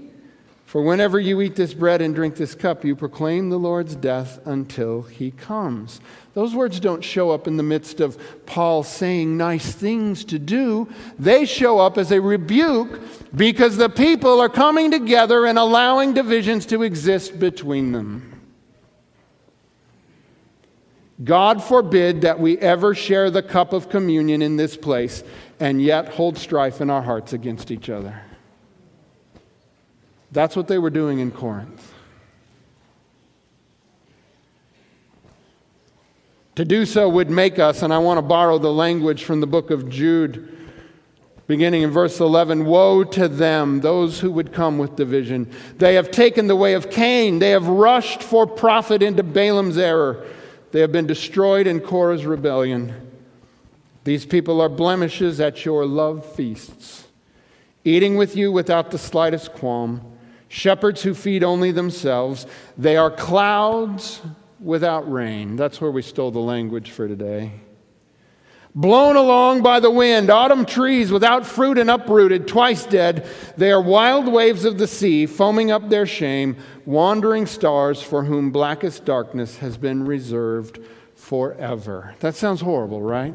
For 0.68 0.82
whenever 0.82 1.18
you 1.18 1.40
eat 1.40 1.56
this 1.56 1.72
bread 1.72 2.02
and 2.02 2.14
drink 2.14 2.36
this 2.36 2.54
cup, 2.54 2.84
you 2.84 2.94
proclaim 2.94 3.48
the 3.48 3.58
Lord's 3.58 3.96
death 3.96 4.38
until 4.44 5.00
he 5.00 5.30
comes. 5.30 5.98
Those 6.34 6.54
words 6.54 6.78
don't 6.78 7.02
show 7.02 7.30
up 7.30 7.46
in 7.46 7.56
the 7.56 7.62
midst 7.62 8.00
of 8.00 8.18
Paul 8.44 8.82
saying 8.82 9.34
nice 9.34 9.72
things 9.72 10.26
to 10.26 10.38
do. 10.38 10.86
They 11.18 11.46
show 11.46 11.78
up 11.78 11.96
as 11.96 12.12
a 12.12 12.20
rebuke 12.20 13.00
because 13.34 13.78
the 13.78 13.88
people 13.88 14.40
are 14.40 14.50
coming 14.50 14.90
together 14.90 15.46
and 15.46 15.58
allowing 15.58 16.12
divisions 16.12 16.66
to 16.66 16.82
exist 16.82 17.38
between 17.38 17.92
them. 17.92 18.27
God 21.22 21.62
forbid 21.62 22.20
that 22.20 22.38
we 22.38 22.58
ever 22.58 22.94
share 22.94 23.30
the 23.30 23.42
cup 23.42 23.72
of 23.72 23.88
communion 23.88 24.40
in 24.40 24.56
this 24.56 24.76
place 24.76 25.24
and 25.58 25.82
yet 25.82 26.10
hold 26.10 26.38
strife 26.38 26.80
in 26.80 26.90
our 26.90 27.02
hearts 27.02 27.32
against 27.32 27.70
each 27.70 27.88
other. 27.90 28.22
That's 30.30 30.54
what 30.54 30.68
they 30.68 30.78
were 30.78 30.90
doing 30.90 31.18
in 31.18 31.30
Corinth. 31.30 31.92
To 36.54 36.64
do 36.64 36.86
so 36.86 37.08
would 37.08 37.30
make 37.30 37.58
us, 37.58 37.82
and 37.82 37.94
I 37.94 37.98
want 37.98 38.18
to 38.18 38.22
borrow 38.22 38.58
the 38.58 38.72
language 38.72 39.24
from 39.24 39.40
the 39.40 39.46
book 39.46 39.70
of 39.70 39.88
Jude, 39.88 40.56
beginning 41.46 41.82
in 41.82 41.90
verse 41.90 42.20
11 42.20 42.64
Woe 42.64 43.04
to 43.04 43.28
them, 43.28 43.80
those 43.80 44.20
who 44.20 44.30
would 44.32 44.52
come 44.52 44.76
with 44.76 44.96
division. 44.96 45.50
They 45.78 45.94
have 45.94 46.10
taken 46.10 46.48
the 46.48 46.56
way 46.56 46.74
of 46.74 46.90
Cain, 46.90 47.38
they 47.38 47.50
have 47.50 47.66
rushed 47.66 48.22
for 48.22 48.46
profit 48.46 49.02
into 49.02 49.22
Balaam's 49.22 49.78
error. 49.78 50.26
They 50.70 50.80
have 50.80 50.92
been 50.92 51.06
destroyed 51.06 51.66
in 51.66 51.80
Korah's 51.80 52.26
rebellion. 52.26 53.10
These 54.04 54.26
people 54.26 54.60
are 54.60 54.68
blemishes 54.68 55.40
at 55.40 55.64
your 55.64 55.86
love 55.86 56.24
feasts, 56.34 57.06
eating 57.84 58.16
with 58.16 58.36
you 58.36 58.52
without 58.52 58.90
the 58.90 58.98
slightest 58.98 59.52
qualm. 59.52 60.00
Shepherds 60.48 61.02
who 61.02 61.12
feed 61.14 61.44
only 61.44 61.72
themselves. 61.72 62.46
They 62.76 62.96
are 62.96 63.10
clouds 63.10 64.22
without 64.60 65.10
rain. 65.10 65.56
That's 65.56 65.80
where 65.80 65.90
we 65.90 66.02
stole 66.02 66.30
the 66.30 66.38
language 66.38 66.90
for 66.90 67.06
today 67.06 67.52
blown 68.78 69.16
along 69.16 69.60
by 69.60 69.80
the 69.80 69.90
wind, 69.90 70.30
autumn 70.30 70.64
trees 70.64 71.10
without 71.10 71.44
fruit 71.44 71.78
and 71.78 71.90
uprooted, 71.90 72.46
twice 72.46 72.86
dead. 72.86 73.26
They 73.56 73.72
are 73.72 73.82
wild 73.82 74.28
waves 74.28 74.64
of 74.64 74.78
the 74.78 74.86
sea, 74.86 75.26
foaming 75.26 75.72
up 75.72 75.88
their 75.88 76.06
shame, 76.06 76.56
wandering 76.86 77.46
stars 77.46 78.00
for 78.00 78.22
whom 78.22 78.52
blackest 78.52 79.04
darkness 79.04 79.56
has 79.56 79.76
been 79.76 80.04
reserved 80.06 80.78
forever. 81.16 82.14
That 82.20 82.36
sounds 82.36 82.60
horrible, 82.60 83.02
right? 83.02 83.34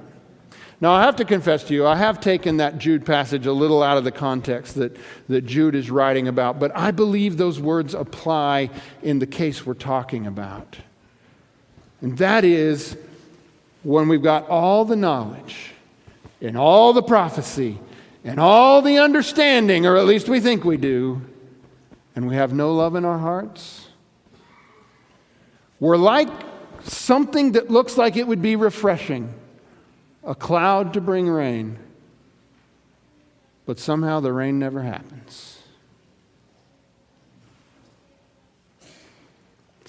Now, 0.79 0.93
I 0.93 1.03
have 1.03 1.17
to 1.17 1.25
confess 1.25 1.65
to 1.65 1.73
you, 1.73 1.85
I 1.85 1.97
have 1.97 2.21
taken 2.21 2.57
that 2.57 2.77
Jude 2.77 3.05
passage 3.05 3.45
a 3.45 3.51
little 3.51 3.83
out 3.83 3.97
of 3.97 4.05
the 4.05 4.11
context 4.11 4.75
that, 4.75 4.95
that 5.27 5.45
Jude 5.45 5.75
is 5.75 5.91
writing 5.91 6.29
about, 6.29 6.57
but 6.57 6.71
I 6.73 6.91
believe 6.91 7.35
those 7.35 7.59
words 7.59 7.93
apply 7.93 8.69
in 9.01 9.19
the 9.19 9.27
case 9.27 9.65
we're 9.65 9.73
talking 9.73 10.25
about. 10.25 10.77
And 11.99 12.17
that 12.19 12.45
is 12.45 12.95
when 13.83 14.07
we've 14.07 14.23
got 14.23 14.47
all 14.49 14.85
the 14.85 14.95
knowledge 14.95 15.71
and 16.41 16.57
all 16.57 16.93
the 16.93 17.03
prophecy 17.03 17.79
and 18.23 18.39
all 18.39 18.81
the 18.81 18.97
understanding, 18.97 19.85
or 19.85 19.97
at 19.97 20.05
least 20.05 20.29
we 20.29 20.39
think 20.39 20.63
we 20.63 20.77
do, 20.77 21.21
and 22.15 22.27
we 22.27 22.35
have 22.35 22.53
no 22.53 22.73
love 22.73 22.95
in 22.95 23.05
our 23.05 23.17
hearts, 23.17 23.87
we're 25.79 25.97
like 25.97 26.29
something 26.83 27.53
that 27.53 27.69
looks 27.69 27.97
like 27.97 28.15
it 28.15 28.27
would 28.27 28.41
be 28.41 28.55
refreshing 28.55 29.33
a 30.23 30.35
cloud 30.35 30.93
to 30.93 31.01
bring 31.01 31.27
rain, 31.27 31.77
but 33.65 33.79
somehow 33.79 34.19
the 34.19 34.31
rain 34.31 34.59
never 34.59 34.81
happens. 34.81 35.62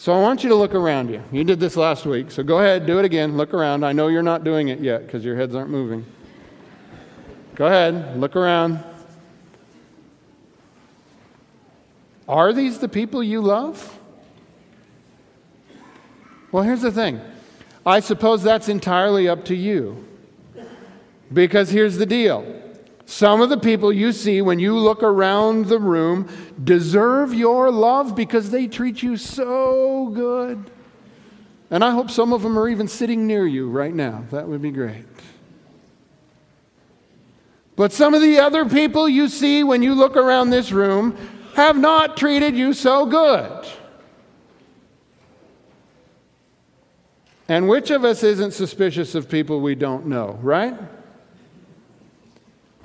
So 0.05 0.13
I 0.13 0.21
want 0.21 0.43
you 0.43 0.51
to 0.51 0.55
look 0.55 0.75
around 0.75 1.09
you. 1.09 1.23
You 1.33 1.45
did 1.45 1.59
this 1.59 1.79
last 1.79 2.05
week, 2.05 2.31
so 2.31 2.43
go 2.43 2.59
ahead, 2.59 2.85
do 2.85 2.99
it 2.99 3.07
again. 3.07 3.39
Look 3.39 3.55
around. 3.55 3.85
I 3.85 3.93
know 3.93 4.09
you're 4.09 4.23
not 4.23 4.45
doing 4.45 4.69
it 4.69 4.81
yet 4.81 5.07
because 5.07 5.25
your 5.25 5.35
heads 5.35 5.55
aren't 5.55 5.71
moving. 5.71 6.05
Go 7.55 7.65
ahead, 7.65 8.21
look 8.21 8.37
around. 8.37 8.85
Are 12.29 12.53
these 12.53 12.81
the 12.81 12.89
people 12.91 13.23
you 13.23 13.41
love? 13.41 13.99
Well, 16.53 16.65
here's 16.65 16.83
the 16.83 16.93
thing 16.93 17.19
I 17.87 18.01
suppose 18.01 18.43
that's 18.43 18.69
entirely 18.69 19.27
up 19.27 19.47
to 19.47 19.55
you. 19.55 20.07
Because 21.33 21.71
here's 21.71 21.97
the 21.97 22.05
deal 22.05 22.43
some 23.07 23.41
of 23.41 23.51
the 23.51 23.59
people 23.59 23.93
you 23.93 24.13
see 24.13 24.41
when 24.41 24.59
you 24.59 24.77
look 24.77 25.03
around 25.03 25.67
the 25.67 25.79
room 25.79 26.29
deserve 26.63 27.35
your 27.35 27.71
love 27.71 28.17
because 28.17 28.51
they 28.51 28.67
treat 28.67 29.03
you 29.03 29.17
so 29.17 30.11
good. 30.15 30.71
And 31.71 31.85
I 31.85 31.91
hope 31.91 32.11
some 32.11 32.33
of 32.33 32.43
them 32.43 32.59
are 32.59 32.69
even 32.69 32.89
sitting 32.89 33.27
near 33.27 33.47
you 33.47 33.69
right 33.69 33.95
now. 33.95 34.25
That 34.31 34.49
would 34.49 34.63
be 34.63 34.71
great. 34.71 35.05
But 37.77 37.93
some 37.93 38.15
of 38.15 38.23
the 38.23 38.39
other 38.39 38.65
people 38.65 39.09
you 39.09 39.29
see 39.29 39.65
when 39.65 39.83
you 39.83 39.95
look 39.95 40.17
around 40.17 40.51
this 40.51 40.73
room 40.73 41.17
have 41.57 41.77
not 41.77 42.17
treated 42.17 42.57
you 42.57 42.73
so 42.73 43.07
good. 43.07 43.67
And 47.49 47.69
which 47.69 47.91
of 47.91 48.05
us 48.05 48.23
isn't 48.23 48.53
suspicious 48.53 49.15
of 49.15 49.29
people 49.29 49.61
we 49.61 49.75
don't 49.75 50.07
know, 50.07 50.39
right? 50.41 50.75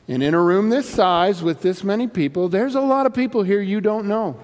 And 0.09 0.23
in 0.23 0.33
a 0.33 0.41
room 0.41 0.69
this 0.69 0.89
size 0.89 1.43
with 1.43 1.61
this 1.61 1.83
many 1.83 2.07
people, 2.07 2.49
there's 2.49 2.73
a 2.73 2.81
lot 2.81 3.05
of 3.05 3.13
people 3.13 3.43
here 3.43 3.61
you 3.61 3.79
don't 3.79 4.07
know. 4.07 4.39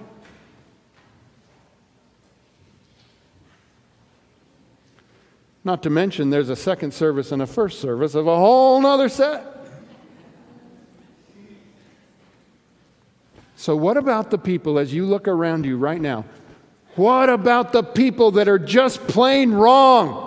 Not 5.64 5.82
to 5.82 5.90
mention, 5.90 6.30
there's 6.30 6.50
a 6.50 6.56
second 6.56 6.94
service 6.94 7.32
and 7.32 7.42
a 7.42 7.48
first 7.48 7.82
service 7.82 8.14
of 8.14 8.28
a 8.28 8.38
whole 8.38 8.80
nother 8.80 9.10
set. 9.10 9.44
So, 13.56 13.76
what 13.76 13.98
about 13.98 14.30
the 14.30 14.38
people 14.38 14.78
as 14.78 14.94
you 14.94 15.08
look 15.08 15.28
around 15.28 15.66
you 15.66 15.78
right 15.78 16.00
now? 16.00 16.26
What 16.96 17.32
about 17.32 17.72
the 17.72 17.82
people 17.82 18.30
that 18.32 18.48
are 18.48 18.60
just 18.60 19.08
plain 19.08 19.52
wrong? 19.52 20.25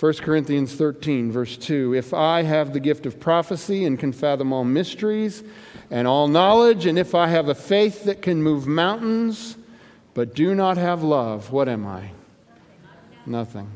1 0.00 0.14
Corinthians 0.14 0.74
13, 0.74 1.30
verse 1.30 1.58
2 1.58 1.94
If 1.94 2.14
I 2.14 2.40
have 2.40 2.72
the 2.72 2.80
gift 2.80 3.04
of 3.04 3.20
prophecy 3.20 3.84
and 3.84 3.98
can 3.98 4.14
fathom 4.14 4.50
all 4.50 4.64
mysteries 4.64 5.44
and 5.90 6.08
all 6.08 6.26
knowledge, 6.26 6.86
and 6.86 6.98
if 6.98 7.14
I 7.14 7.26
have 7.26 7.50
a 7.50 7.54
faith 7.54 8.04
that 8.04 8.22
can 8.22 8.42
move 8.42 8.66
mountains, 8.66 9.58
but 10.14 10.34
do 10.34 10.54
not 10.54 10.78
have 10.78 11.02
love, 11.02 11.52
what 11.52 11.68
am 11.68 11.86
I? 11.86 12.12
Nothing. 13.26 13.70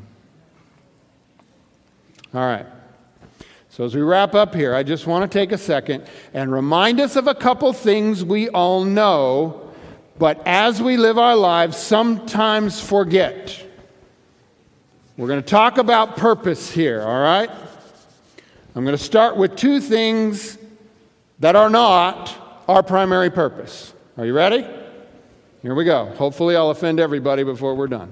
All 2.33 2.41
right. 2.41 2.65
So, 3.69 3.83
as 3.83 3.93
we 3.93 4.01
wrap 4.01 4.33
up 4.33 4.55
here, 4.55 4.73
I 4.73 4.81
just 4.81 5.05
want 5.05 5.31
to 5.31 5.39
take 5.39 5.51
a 5.51 5.59
second 5.59 6.07
and 6.33 6.51
remind 6.51 6.99
us 6.99 7.15
of 7.15 7.27
a 7.27 7.35
couple 7.35 7.71
things 7.71 8.23
we 8.23 8.49
all 8.49 8.83
know, 8.83 9.69
but 10.17 10.41
as 10.47 10.81
we 10.81 10.97
live 10.97 11.19
our 11.19 11.35
lives, 11.35 11.77
sometimes 11.77 12.81
forget. 12.81 13.64
We're 15.17 15.27
going 15.27 15.41
to 15.41 15.47
talk 15.47 15.77
about 15.77 16.17
purpose 16.17 16.69
here, 16.69 17.01
all 17.01 17.21
right? 17.21 17.49
I'm 18.75 18.83
going 18.83 18.97
to 18.97 19.01
start 19.03 19.37
with 19.37 19.55
two 19.55 19.79
things 19.79 20.57
that 21.39 21.55
are 21.55 21.69
not 21.69 22.35
our 22.67 22.83
primary 22.83 23.29
purpose. 23.29 23.93
Are 24.17 24.25
you 24.25 24.33
ready? 24.33 24.67
Here 25.61 25.73
we 25.73 25.85
go. 25.85 26.07
Hopefully, 26.17 26.57
I'll 26.57 26.69
offend 26.69 26.99
everybody 26.99 27.43
before 27.43 27.75
we're 27.75 27.87
done. 27.87 28.11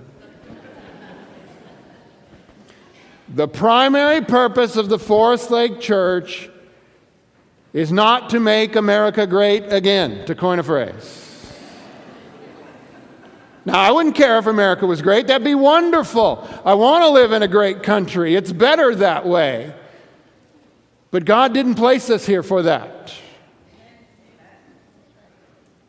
The 3.27 3.49
primary 3.49 4.21
purpose 4.21 4.77
of 4.77 4.87
the 4.87 4.99
Forest 4.99 5.51
Lake 5.51 5.81
Church 5.81 6.49
is 7.73 7.91
not 7.91 8.29
to 8.29 8.39
make 8.39 8.77
America 8.77 9.27
great 9.27 9.63
again, 9.73 10.25
to 10.27 10.35
coin 10.35 10.59
a 10.59 10.63
phrase. 10.63 11.32
Now, 13.65 13.79
I 13.79 13.91
wouldn't 13.91 14.15
care 14.15 14.37
if 14.37 14.45
America 14.45 14.85
was 14.85 15.01
great. 15.01 15.27
That'd 15.27 15.45
be 15.45 15.55
wonderful. 15.55 16.47
I 16.65 16.73
want 16.73 17.03
to 17.03 17.09
live 17.09 17.31
in 17.31 17.43
a 17.43 17.47
great 17.47 17.81
country. 17.81 18.35
It's 18.35 18.51
better 18.51 18.93
that 18.95 19.25
way. 19.25 19.73
But 21.11 21.23
God 21.23 21.53
didn't 21.53 21.75
place 21.75 22.09
us 22.09 22.25
here 22.25 22.43
for 22.43 22.63
that. 22.63 23.13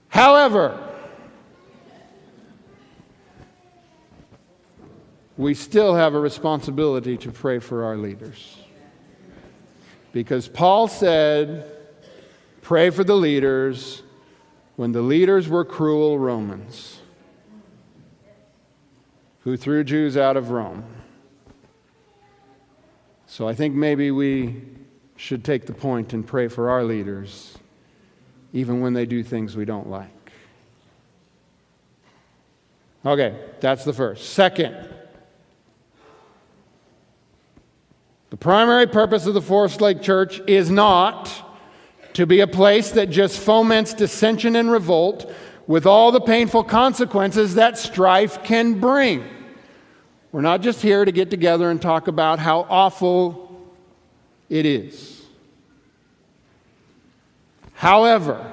However, 0.09 0.81
we 5.37 5.55
still 5.55 5.97
have 5.97 6.15
a 6.15 6.21
responsibility 6.21 7.17
to 7.17 7.33
pray 7.33 7.59
for 7.59 7.85
our 7.85 7.97
leaders. 7.97 8.57
Because 10.13 10.47
Paul 10.47 10.87
said, 10.87 11.69
pray 12.63 12.91
for 12.91 13.03
the 13.03 13.17
leaders 13.17 14.05
when 14.77 14.93
the 14.93 15.03
leaders 15.03 15.49
were 15.49 15.65
cruel 15.65 16.21
Romans 16.21 17.01
who 19.45 19.57
threw 19.57 19.85
Jews 19.85 20.17
out 20.17 20.37
of 20.37 20.51
Rome. 20.51 20.85
So 23.27 23.49
I 23.49 23.55
think 23.55 23.75
maybe 23.75 24.11
we 24.11 24.63
should 25.17 25.45
take 25.45 25.67
the 25.67 25.73
point 25.73 26.13
and 26.13 26.27
pray 26.27 26.49
for 26.49 26.71
our 26.71 26.83
leaders, 26.85 27.57
even 28.53 28.81
when 28.81 28.93
they 28.93 29.07
do 29.07 29.23
things 29.23 29.57
we 29.57 29.65
don't 29.65 29.89
like. 29.89 30.11
Okay, 33.07 33.39
that's 33.61 33.85
the 33.85 33.93
first. 33.93 34.31
Second, 34.31 34.77
The 38.35 38.39
primary 38.39 38.89
purpose 38.89 39.27
of 39.27 39.35
the 39.35 39.41
Forest 39.41 39.81
Lake 39.81 40.03
Church 40.03 40.41
is 40.49 40.69
not 40.69 41.31
to 42.15 42.27
be 42.27 42.41
a 42.41 42.49
place 42.49 42.91
that 42.91 43.09
just 43.09 43.39
foments 43.39 43.95
dissension 43.95 44.57
and 44.57 44.73
revolt 44.73 45.33
with 45.67 45.87
all 45.87 46.13
the 46.13 46.21
painful 46.21 46.65
consequences 46.65 47.55
that 47.55 47.79
strife 47.79 48.43
can 48.45 48.81
bring. 48.81 49.25
We're 50.33 50.41
not 50.41 50.63
just 50.63 50.83
here 50.83 51.05
to 51.05 51.13
get 51.13 51.31
together 51.31 51.71
and 51.71 51.81
talk 51.81 52.09
about 52.09 52.39
how 52.39 52.67
awful 52.69 53.71
it 54.49 54.67
is. 54.67 55.23
However, 57.75 58.51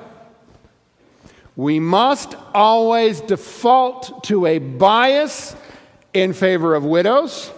we 1.55 1.79
must 1.79 2.35
always 2.53 3.21
default 3.21 4.23
to 4.25 4.45
a 4.45 4.57
bias 4.59 5.55
in 6.13 6.33
favor 6.33 6.75
of 6.75 6.85
widows 6.85 7.51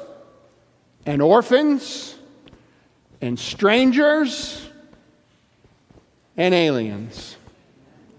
and 1.05 1.21
orphans 1.21 2.15
and 3.21 3.39
strangers 3.39 4.69
and 6.37 6.53
aliens. 6.53 7.37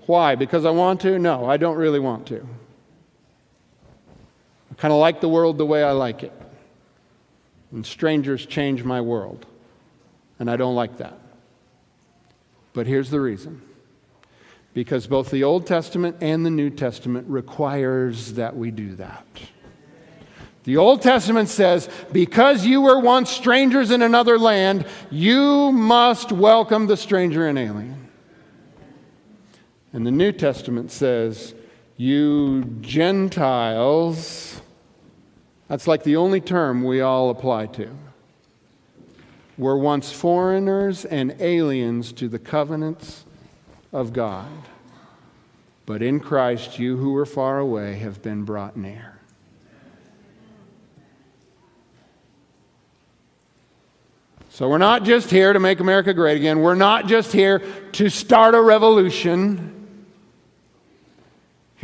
Why? 0.07 0.35
Because 0.35 0.65
I 0.65 0.71
want 0.71 1.01
to? 1.03 1.19
No, 1.19 1.47
I 1.47 1.57
don't 1.57 1.77
really 1.77 2.01
want 2.01 2.27
to. 2.27 2.47
I 4.71 4.75
kind 4.75 4.93
of 4.93 5.01
like 5.01 5.21
the 5.21 5.29
world 5.29 5.59
the 5.59 5.67
way 5.67 5.83
I 5.83 5.93
like 5.93 6.23
it. 6.23 6.33
And 7.73 7.85
strangers 7.85 8.45
change 8.47 8.85
my 8.85 9.01
world. 9.01 9.47
And 10.39 10.51
I 10.51 10.57
don't 10.57 10.75
like 10.75 10.99
that. 10.99 11.19
But 12.73 12.87
here's 12.87 13.11
the 13.11 13.21
reason. 13.21 13.63
Because 14.75 15.07
both 15.07 15.31
the 15.31 15.45
Old 15.45 15.67
Testament 15.67 16.17
and 16.21 16.45
the 16.45 16.51
New 16.51 16.71
Testament 16.71 17.29
requires 17.29 18.35
that 18.35 18.57
we 18.57 18.73
do 18.73 18.97
that. 18.97 19.25
The 20.65 20.79
Old 20.79 21.03
Testament 21.03 21.49
says, 21.49 21.89
because 22.11 22.65
you 22.67 22.81
were 22.81 22.99
once 22.99 23.31
strangers 23.31 23.91
in 23.91 24.03
another 24.03 24.39
land, 24.39 24.87
you 25.11 25.71
must 25.71 26.33
welcome 26.33 26.87
the 26.87 26.97
stranger 26.97 27.47
and 27.47 27.59
alien. 27.59 28.04
And 29.95 30.05
the 30.05 30.11
New 30.11 30.33
Testament 30.33 30.91
says, 30.91 31.55
you 31.97 32.65
Gentiles, 32.81 34.61
that's 35.69 35.87
like 35.87 36.03
the 36.03 36.17
only 36.17 36.41
term 36.41 36.83
we 36.83 37.01
all 37.01 37.31
apply 37.31 37.67
to, 37.67 37.89
were 39.57 39.79
once 39.79 40.11
foreigners 40.11 41.05
and 41.05 41.37
aliens 41.39 42.11
to 42.15 42.27
the 42.27 42.41
covenants 42.41 43.25
of 43.93 44.13
God. 44.13 44.51
But 45.87 46.03
in 46.03 46.19
Christ, 46.19 46.81
you 46.81 46.97
who 46.97 47.13
were 47.13 47.25
far 47.25 47.61
away 47.61 47.95
have 47.99 48.21
been 48.21 48.43
brought 48.43 48.77
near. 48.77 49.21
So 54.51 54.69
we're 54.69 54.79
not 54.79 55.05
just 55.05 55.31
here 55.31 55.53
to 55.53 55.61
make 55.61 55.79
America 55.79 56.13
great 56.13 56.37
again. 56.37 56.63
We're 56.63 56.75
not 56.75 57.07
just 57.07 57.33
here 57.33 57.63
to 57.93 58.09
start 58.09 58.57
a 58.57 58.61
revolution. 58.61 59.83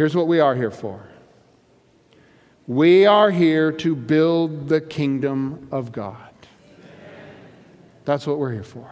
Here's 0.00 0.16
what 0.16 0.28
we 0.28 0.40
are 0.40 0.54
here 0.54 0.70
for 0.70 1.06
we 2.66 3.04
are 3.04 3.30
here 3.30 3.70
to 3.70 3.94
build 3.94 4.66
the 4.66 4.80
kingdom 4.80 5.68
of 5.70 5.92
God. 5.92 6.32
That's 8.06 8.26
what 8.26 8.38
we're 8.38 8.52
here 8.52 8.62
for. 8.62 8.90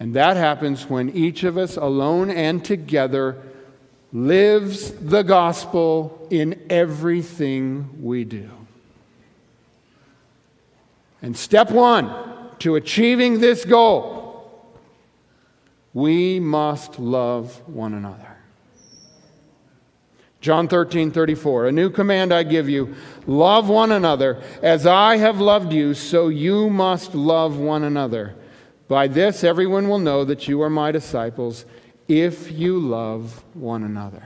And 0.00 0.14
that 0.14 0.36
happens 0.36 0.90
when 0.90 1.10
each 1.10 1.44
of 1.44 1.56
us, 1.56 1.76
alone 1.76 2.28
and 2.28 2.64
together, 2.64 3.40
lives 4.12 4.90
the 4.94 5.22
gospel 5.22 6.26
in 6.28 6.60
everything 6.68 8.02
we 8.02 8.24
do. 8.24 8.50
And 11.22 11.36
step 11.36 11.70
one 11.70 12.12
to 12.58 12.74
achieving 12.74 13.38
this 13.38 13.64
goal, 13.64 14.17
we 15.98 16.38
must 16.38 17.00
love 17.00 17.60
one 17.68 17.92
another. 17.92 18.36
John 20.40 20.68
13, 20.68 21.10
34. 21.10 21.66
A 21.66 21.72
new 21.72 21.90
command 21.90 22.32
I 22.32 22.44
give 22.44 22.68
you 22.68 22.94
love 23.26 23.68
one 23.68 23.90
another. 23.90 24.40
As 24.62 24.86
I 24.86 25.16
have 25.16 25.40
loved 25.40 25.72
you, 25.72 25.94
so 25.94 26.28
you 26.28 26.70
must 26.70 27.16
love 27.16 27.58
one 27.58 27.82
another. 27.82 28.36
By 28.86 29.08
this, 29.08 29.42
everyone 29.42 29.88
will 29.88 29.98
know 29.98 30.24
that 30.24 30.46
you 30.46 30.62
are 30.62 30.70
my 30.70 30.92
disciples 30.92 31.64
if 32.06 32.52
you 32.52 32.78
love 32.78 33.42
one 33.54 33.82
another. 33.82 34.22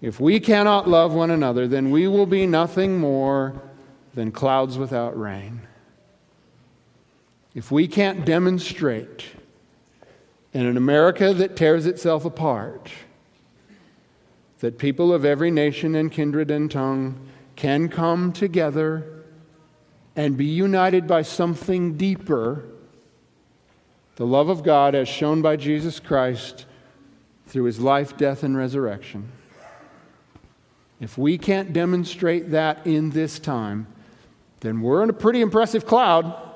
If 0.00 0.18
we 0.18 0.40
cannot 0.40 0.88
love 0.88 1.14
one 1.14 1.30
another, 1.30 1.68
then 1.68 1.92
we 1.92 2.08
will 2.08 2.26
be 2.26 2.44
nothing 2.44 2.98
more 2.98 3.62
than 4.14 4.32
clouds 4.32 4.76
without 4.76 5.16
rain. 5.16 5.60
If 7.54 7.70
we 7.70 7.86
can't 7.86 8.24
demonstrate 8.24 9.26
in 10.52 10.66
an 10.66 10.76
America 10.76 11.34
that 11.34 11.56
tears 11.56 11.86
itself 11.86 12.24
apart, 12.24 12.90
that 14.60 14.78
people 14.78 15.12
of 15.12 15.24
every 15.24 15.50
nation 15.50 15.94
and 15.94 16.10
kindred 16.10 16.50
and 16.50 16.70
tongue 16.70 17.28
can 17.56 17.88
come 17.88 18.32
together 18.32 19.24
and 20.14 20.36
be 20.36 20.46
united 20.46 21.06
by 21.06 21.22
something 21.22 21.96
deeper 21.96 22.64
the 24.16 24.26
love 24.26 24.48
of 24.48 24.62
God 24.62 24.94
as 24.94 25.08
shown 25.08 25.42
by 25.42 25.56
Jesus 25.56 25.98
Christ 25.98 26.66
through 27.46 27.64
his 27.64 27.80
life, 27.80 28.16
death, 28.16 28.42
and 28.42 28.56
resurrection. 28.56 29.30
If 31.00 31.18
we 31.18 31.38
can't 31.38 31.72
demonstrate 31.72 32.50
that 32.50 32.86
in 32.86 33.10
this 33.10 33.38
time, 33.38 33.86
then 34.60 34.80
we're 34.80 35.02
in 35.02 35.10
a 35.10 35.14
pretty 35.14 35.40
impressive 35.40 35.86
cloud, 35.86 36.51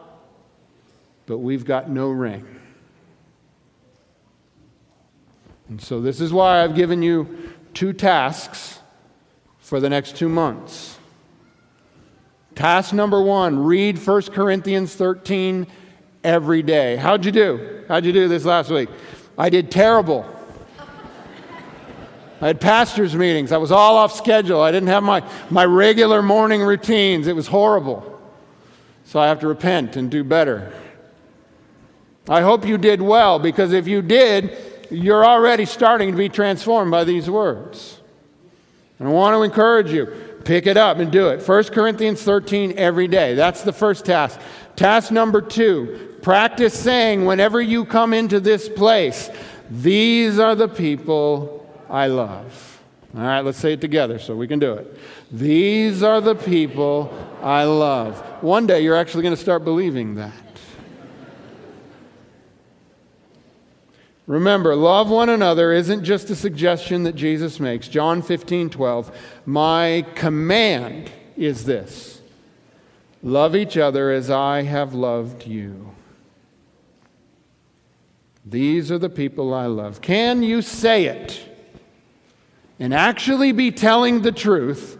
but 1.26 1.38
we've 1.38 1.64
got 1.64 1.90
no 1.90 2.08
ring. 2.08 2.46
And 5.68 5.80
so, 5.80 6.00
this 6.00 6.20
is 6.20 6.32
why 6.32 6.62
I've 6.62 6.76
given 6.76 7.02
you 7.02 7.52
two 7.74 7.92
tasks 7.92 8.78
for 9.58 9.80
the 9.80 9.90
next 9.90 10.16
two 10.16 10.28
months. 10.28 10.96
Task 12.54 12.94
number 12.94 13.20
one 13.20 13.58
read 13.58 13.98
1 13.98 14.22
Corinthians 14.22 14.94
13 14.94 15.66
every 16.22 16.62
day. 16.62 16.96
How'd 16.96 17.24
you 17.24 17.32
do? 17.32 17.84
How'd 17.88 18.04
you 18.04 18.12
do 18.12 18.28
this 18.28 18.44
last 18.44 18.70
week? 18.70 18.88
I 19.36 19.50
did 19.50 19.70
terrible. 19.70 20.24
I 22.40 22.48
had 22.48 22.60
pastors' 22.60 23.14
meetings. 23.14 23.50
I 23.50 23.56
was 23.56 23.72
all 23.72 23.96
off 23.96 24.14
schedule. 24.14 24.60
I 24.60 24.70
didn't 24.70 24.88
have 24.88 25.02
my, 25.02 25.22
my 25.50 25.64
regular 25.64 26.22
morning 26.22 26.62
routines. 26.62 27.26
It 27.26 27.34
was 27.34 27.46
horrible. 27.46 28.12
So 29.04 29.18
I 29.18 29.26
have 29.26 29.40
to 29.40 29.48
repent 29.48 29.96
and 29.96 30.10
do 30.10 30.22
better. 30.22 30.72
I 32.28 32.40
hope 32.40 32.66
you 32.66 32.78
did 32.78 33.00
well 33.00 33.38
because 33.38 33.72
if 33.72 33.86
you 33.86 34.02
did, 34.02 34.56
you're 34.90 35.24
already 35.24 35.64
starting 35.64 36.10
to 36.12 36.16
be 36.16 36.28
transformed 36.28 36.90
by 36.90 37.04
these 37.04 37.30
words. 37.30 38.00
And 38.98 39.08
I 39.08 39.12
want 39.12 39.34
to 39.34 39.42
encourage 39.42 39.90
you 39.92 40.06
pick 40.44 40.66
it 40.66 40.76
up 40.76 40.98
and 40.98 41.10
do 41.10 41.28
it. 41.28 41.46
1 41.46 41.64
Corinthians 41.64 42.22
13 42.22 42.74
every 42.76 43.08
day. 43.08 43.34
That's 43.34 43.62
the 43.62 43.72
first 43.72 44.06
task. 44.06 44.40
Task 44.76 45.10
number 45.10 45.40
two 45.40 46.16
practice 46.22 46.74
saying, 46.74 47.24
whenever 47.24 47.60
you 47.60 47.84
come 47.84 48.12
into 48.12 48.40
this 48.40 48.68
place, 48.68 49.30
these 49.70 50.38
are 50.38 50.54
the 50.54 50.68
people 50.68 51.68
I 51.88 52.06
love. 52.06 52.80
All 53.16 53.22
right, 53.22 53.40
let's 53.40 53.58
say 53.58 53.72
it 53.72 53.80
together 53.80 54.18
so 54.18 54.36
we 54.36 54.46
can 54.46 54.58
do 54.58 54.74
it. 54.74 54.98
These 55.30 56.02
are 56.02 56.20
the 56.20 56.34
people 56.34 57.16
I 57.42 57.64
love. 57.64 58.18
One 58.42 58.66
day 58.66 58.80
you're 58.80 58.96
actually 58.96 59.22
going 59.22 59.34
to 59.34 59.40
start 59.40 59.64
believing 59.64 60.16
that. 60.16 60.32
Remember, 64.26 64.74
love 64.74 65.08
one 65.08 65.28
another 65.28 65.72
isn't 65.72 66.02
just 66.02 66.30
a 66.30 66.36
suggestion 66.36 67.04
that 67.04 67.14
Jesus 67.14 67.60
makes. 67.60 67.86
John 67.86 68.22
15, 68.22 68.70
12. 68.70 69.16
My 69.46 70.04
command 70.14 71.10
is 71.36 71.64
this 71.64 72.20
love 73.22 73.54
each 73.54 73.76
other 73.76 74.10
as 74.10 74.30
I 74.30 74.62
have 74.62 74.94
loved 74.94 75.46
you. 75.46 75.92
These 78.44 78.92
are 78.92 78.98
the 78.98 79.08
people 79.08 79.52
I 79.52 79.66
love. 79.66 80.00
Can 80.00 80.42
you 80.42 80.62
say 80.62 81.06
it 81.06 81.40
and 82.78 82.94
actually 82.94 83.52
be 83.52 83.72
telling 83.72 84.22
the 84.22 84.32
truth, 84.32 84.98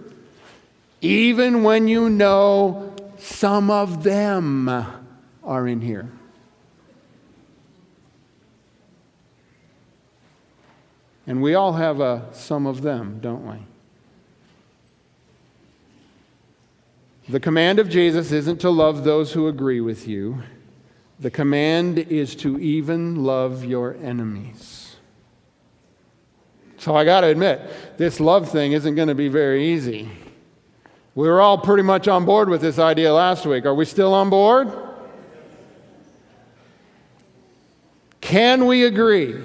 even 1.00 1.62
when 1.62 1.86
you 1.86 2.08
know 2.10 2.94
some 3.18 3.70
of 3.70 4.02
them 4.02 4.68
are 5.44 5.68
in 5.68 5.80
here? 5.80 6.10
And 11.26 11.42
we 11.42 11.54
all 11.54 11.72
have 11.72 12.00
a 12.00 12.28
some 12.32 12.66
of 12.66 12.82
them, 12.82 13.18
don't 13.20 13.46
we? 13.46 13.56
The 17.28 17.40
command 17.40 17.80
of 17.80 17.88
Jesus 17.88 18.30
isn't 18.30 18.60
to 18.60 18.70
love 18.70 19.02
those 19.02 19.32
who 19.32 19.48
agree 19.48 19.80
with 19.80 20.06
you. 20.06 20.42
The 21.18 21.30
command 21.30 21.98
is 21.98 22.36
to 22.36 22.58
even 22.60 23.24
love 23.24 23.64
your 23.64 23.96
enemies. 24.02 24.96
So 26.78 26.94
I 26.94 27.04
got 27.04 27.22
to 27.22 27.28
admit, 27.28 27.96
this 27.96 28.20
love 28.20 28.48
thing 28.48 28.72
isn't 28.72 28.94
going 28.94 29.08
to 29.08 29.14
be 29.14 29.28
very 29.28 29.72
easy. 29.72 30.08
We 31.16 31.26
were 31.26 31.40
all 31.40 31.58
pretty 31.58 31.82
much 31.82 32.06
on 32.06 32.26
board 32.26 32.48
with 32.48 32.60
this 32.60 32.78
idea 32.78 33.12
last 33.12 33.44
week. 33.46 33.64
Are 33.64 33.74
we 33.74 33.86
still 33.86 34.14
on 34.14 34.30
board? 34.30 34.70
Can 38.20 38.66
we 38.66 38.84
agree 38.84 39.42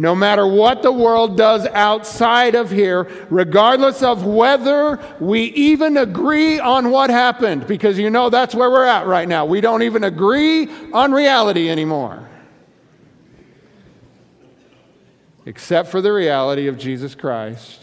no 0.00 0.14
matter 0.14 0.46
what 0.46 0.82
the 0.82 0.90
world 0.90 1.36
does 1.36 1.66
outside 1.66 2.54
of 2.54 2.70
here, 2.70 3.06
regardless 3.28 4.02
of 4.02 4.24
whether 4.24 4.98
we 5.20 5.42
even 5.48 5.98
agree 5.98 6.58
on 6.58 6.90
what 6.90 7.10
happened, 7.10 7.66
because 7.66 7.98
you 7.98 8.08
know 8.08 8.30
that's 8.30 8.54
where 8.54 8.70
we're 8.70 8.86
at 8.86 9.06
right 9.06 9.28
now. 9.28 9.44
We 9.44 9.60
don't 9.60 9.82
even 9.82 10.04
agree 10.04 10.70
on 10.94 11.12
reality 11.12 11.68
anymore. 11.68 12.26
Except 15.44 15.90
for 15.90 16.00
the 16.00 16.14
reality 16.14 16.66
of 16.66 16.78
Jesus 16.78 17.14
Christ, 17.14 17.82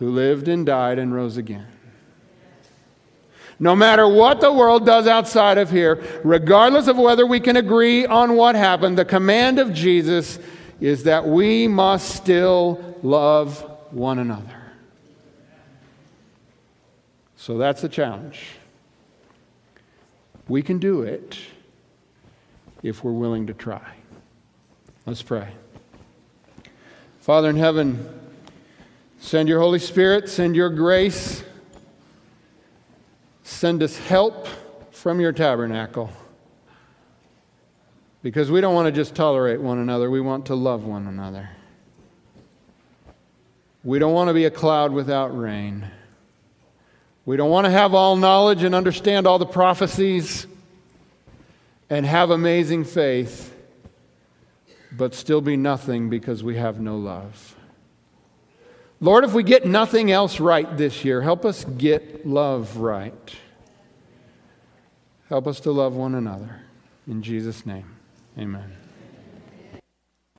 who 0.00 0.10
lived 0.10 0.48
and 0.48 0.66
died 0.66 0.98
and 0.98 1.14
rose 1.14 1.36
again. 1.36 1.68
No 3.60 3.76
matter 3.76 4.08
what 4.08 4.40
the 4.40 4.52
world 4.52 4.84
does 4.84 5.06
outside 5.06 5.56
of 5.56 5.70
here, 5.70 6.02
regardless 6.24 6.88
of 6.88 6.98
whether 6.98 7.24
we 7.24 7.38
can 7.38 7.56
agree 7.56 8.04
on 8.06 8.34
what 8.34 8.56
happened, 8.56 8.98
the 8.98 9.04
command 9.04 9.60
of 9.60 9.72
Jesus 9.72 10.40
is 10.80 11.04
that 11.04 11.26
we 11.26 11.68
must 11.68 12.14
still 12.14 12.98
love 13.02 13.60
one 13.90 14.18
another. 14.18 14.62
So 17.36 17.58
that's 17.58 17.80
the 17.80 17.88
challenge. 17.88 18.44
We 20.48 20.62
can 20.62 20.78
do 20.78 21.02
it 21.02 21.38
if 22.82 23.02
we're 23.02 23.12
willing 23.12 23.46
to 23.46 23.54
try. 23.54 23.94
Let's 25.06 25.22
pray. 25.22 25.48
Father 27.20 27.50
in 27.50 27.56
heaven, 27.56 28.08
send 29.18 29.48
your 29.48 29.60
Holy 29.60 29.78
Spirit, 29.78 30.28
send 30.28 30.54
your 30.54 30.70
grace, 30.70 31.42
send 33.42 33.82
us 33.82 33.96
help 33.98 34.46
from 34.92 35.20
your 35.20 35.32
tabernacle. 35.32 36.10
Because 38.26 38.50
we 38.50 38.60
don't 38.60 38.74
want 38.74 38.86
to 38.86 38.90
just 38.92 39.14
tolerate 39.14 39.60
one 39.60 39.78
another, 39.78 40.10
we 40.10 40.20
want 40.20 40.46
to 40.46 40.56
love 40.56 40.82
one 40.82 41.06
another. 41.06 41.48
We 43.84 44.00
don't 44.00 44.14
want 44.14 44.26
to 44.26 44.34
be 44.34 44.46
a 44.46 44.50
cloud 44.50 44.90
without 44.90 45.28
rain. 45.28 45.86
We 47.24 47.36
don't 47.36 47.50
want 47.50 47.66
to 47.66 47.70
have 47.70 47.94
all 47.94 48.16
knowledge 48.16 48.64
and 48.64 48.74
understand 48.74 49.28
all 49.28 49.38
the 49.38 49.46
prophecies 49.46 50.48
and 51.88 52.04
have 52.04 52.30
amazing 52.30 52.82
faith, 52.82 53.54
but 54.90 55.14
still 55.14 55.40
be 55.40 55.56
nothing 55.56 56.10
because 56.10 56.42
we 56.42 56.56
have 56.56 56.80
no 56.80 56.96
love. 56.96 57.54
Lord, 59.00 59.22
if 59.22 59.34
we 59.34 59.44
get 59.44 59.66
nothing 59.66 60.10
else 60.10 60.40
right 60.40 60.76
this 60.76 61.04
year, 61.04 61.22
help 61.22 61.44
us 61.44 61.64
get 61.64 62.26
love 62.26 62.78
right. 62.78 63.36
Help 65.28 65.46
us 65.46 65.60
to 65.60 65.70
love 65.70 65.94
one 65.94 66.16
another. 66.16 66.62
In 67.06 67.22
Jesus' 67.22 67.64
name. 67.64 67.95
Amen. 68.38 68.85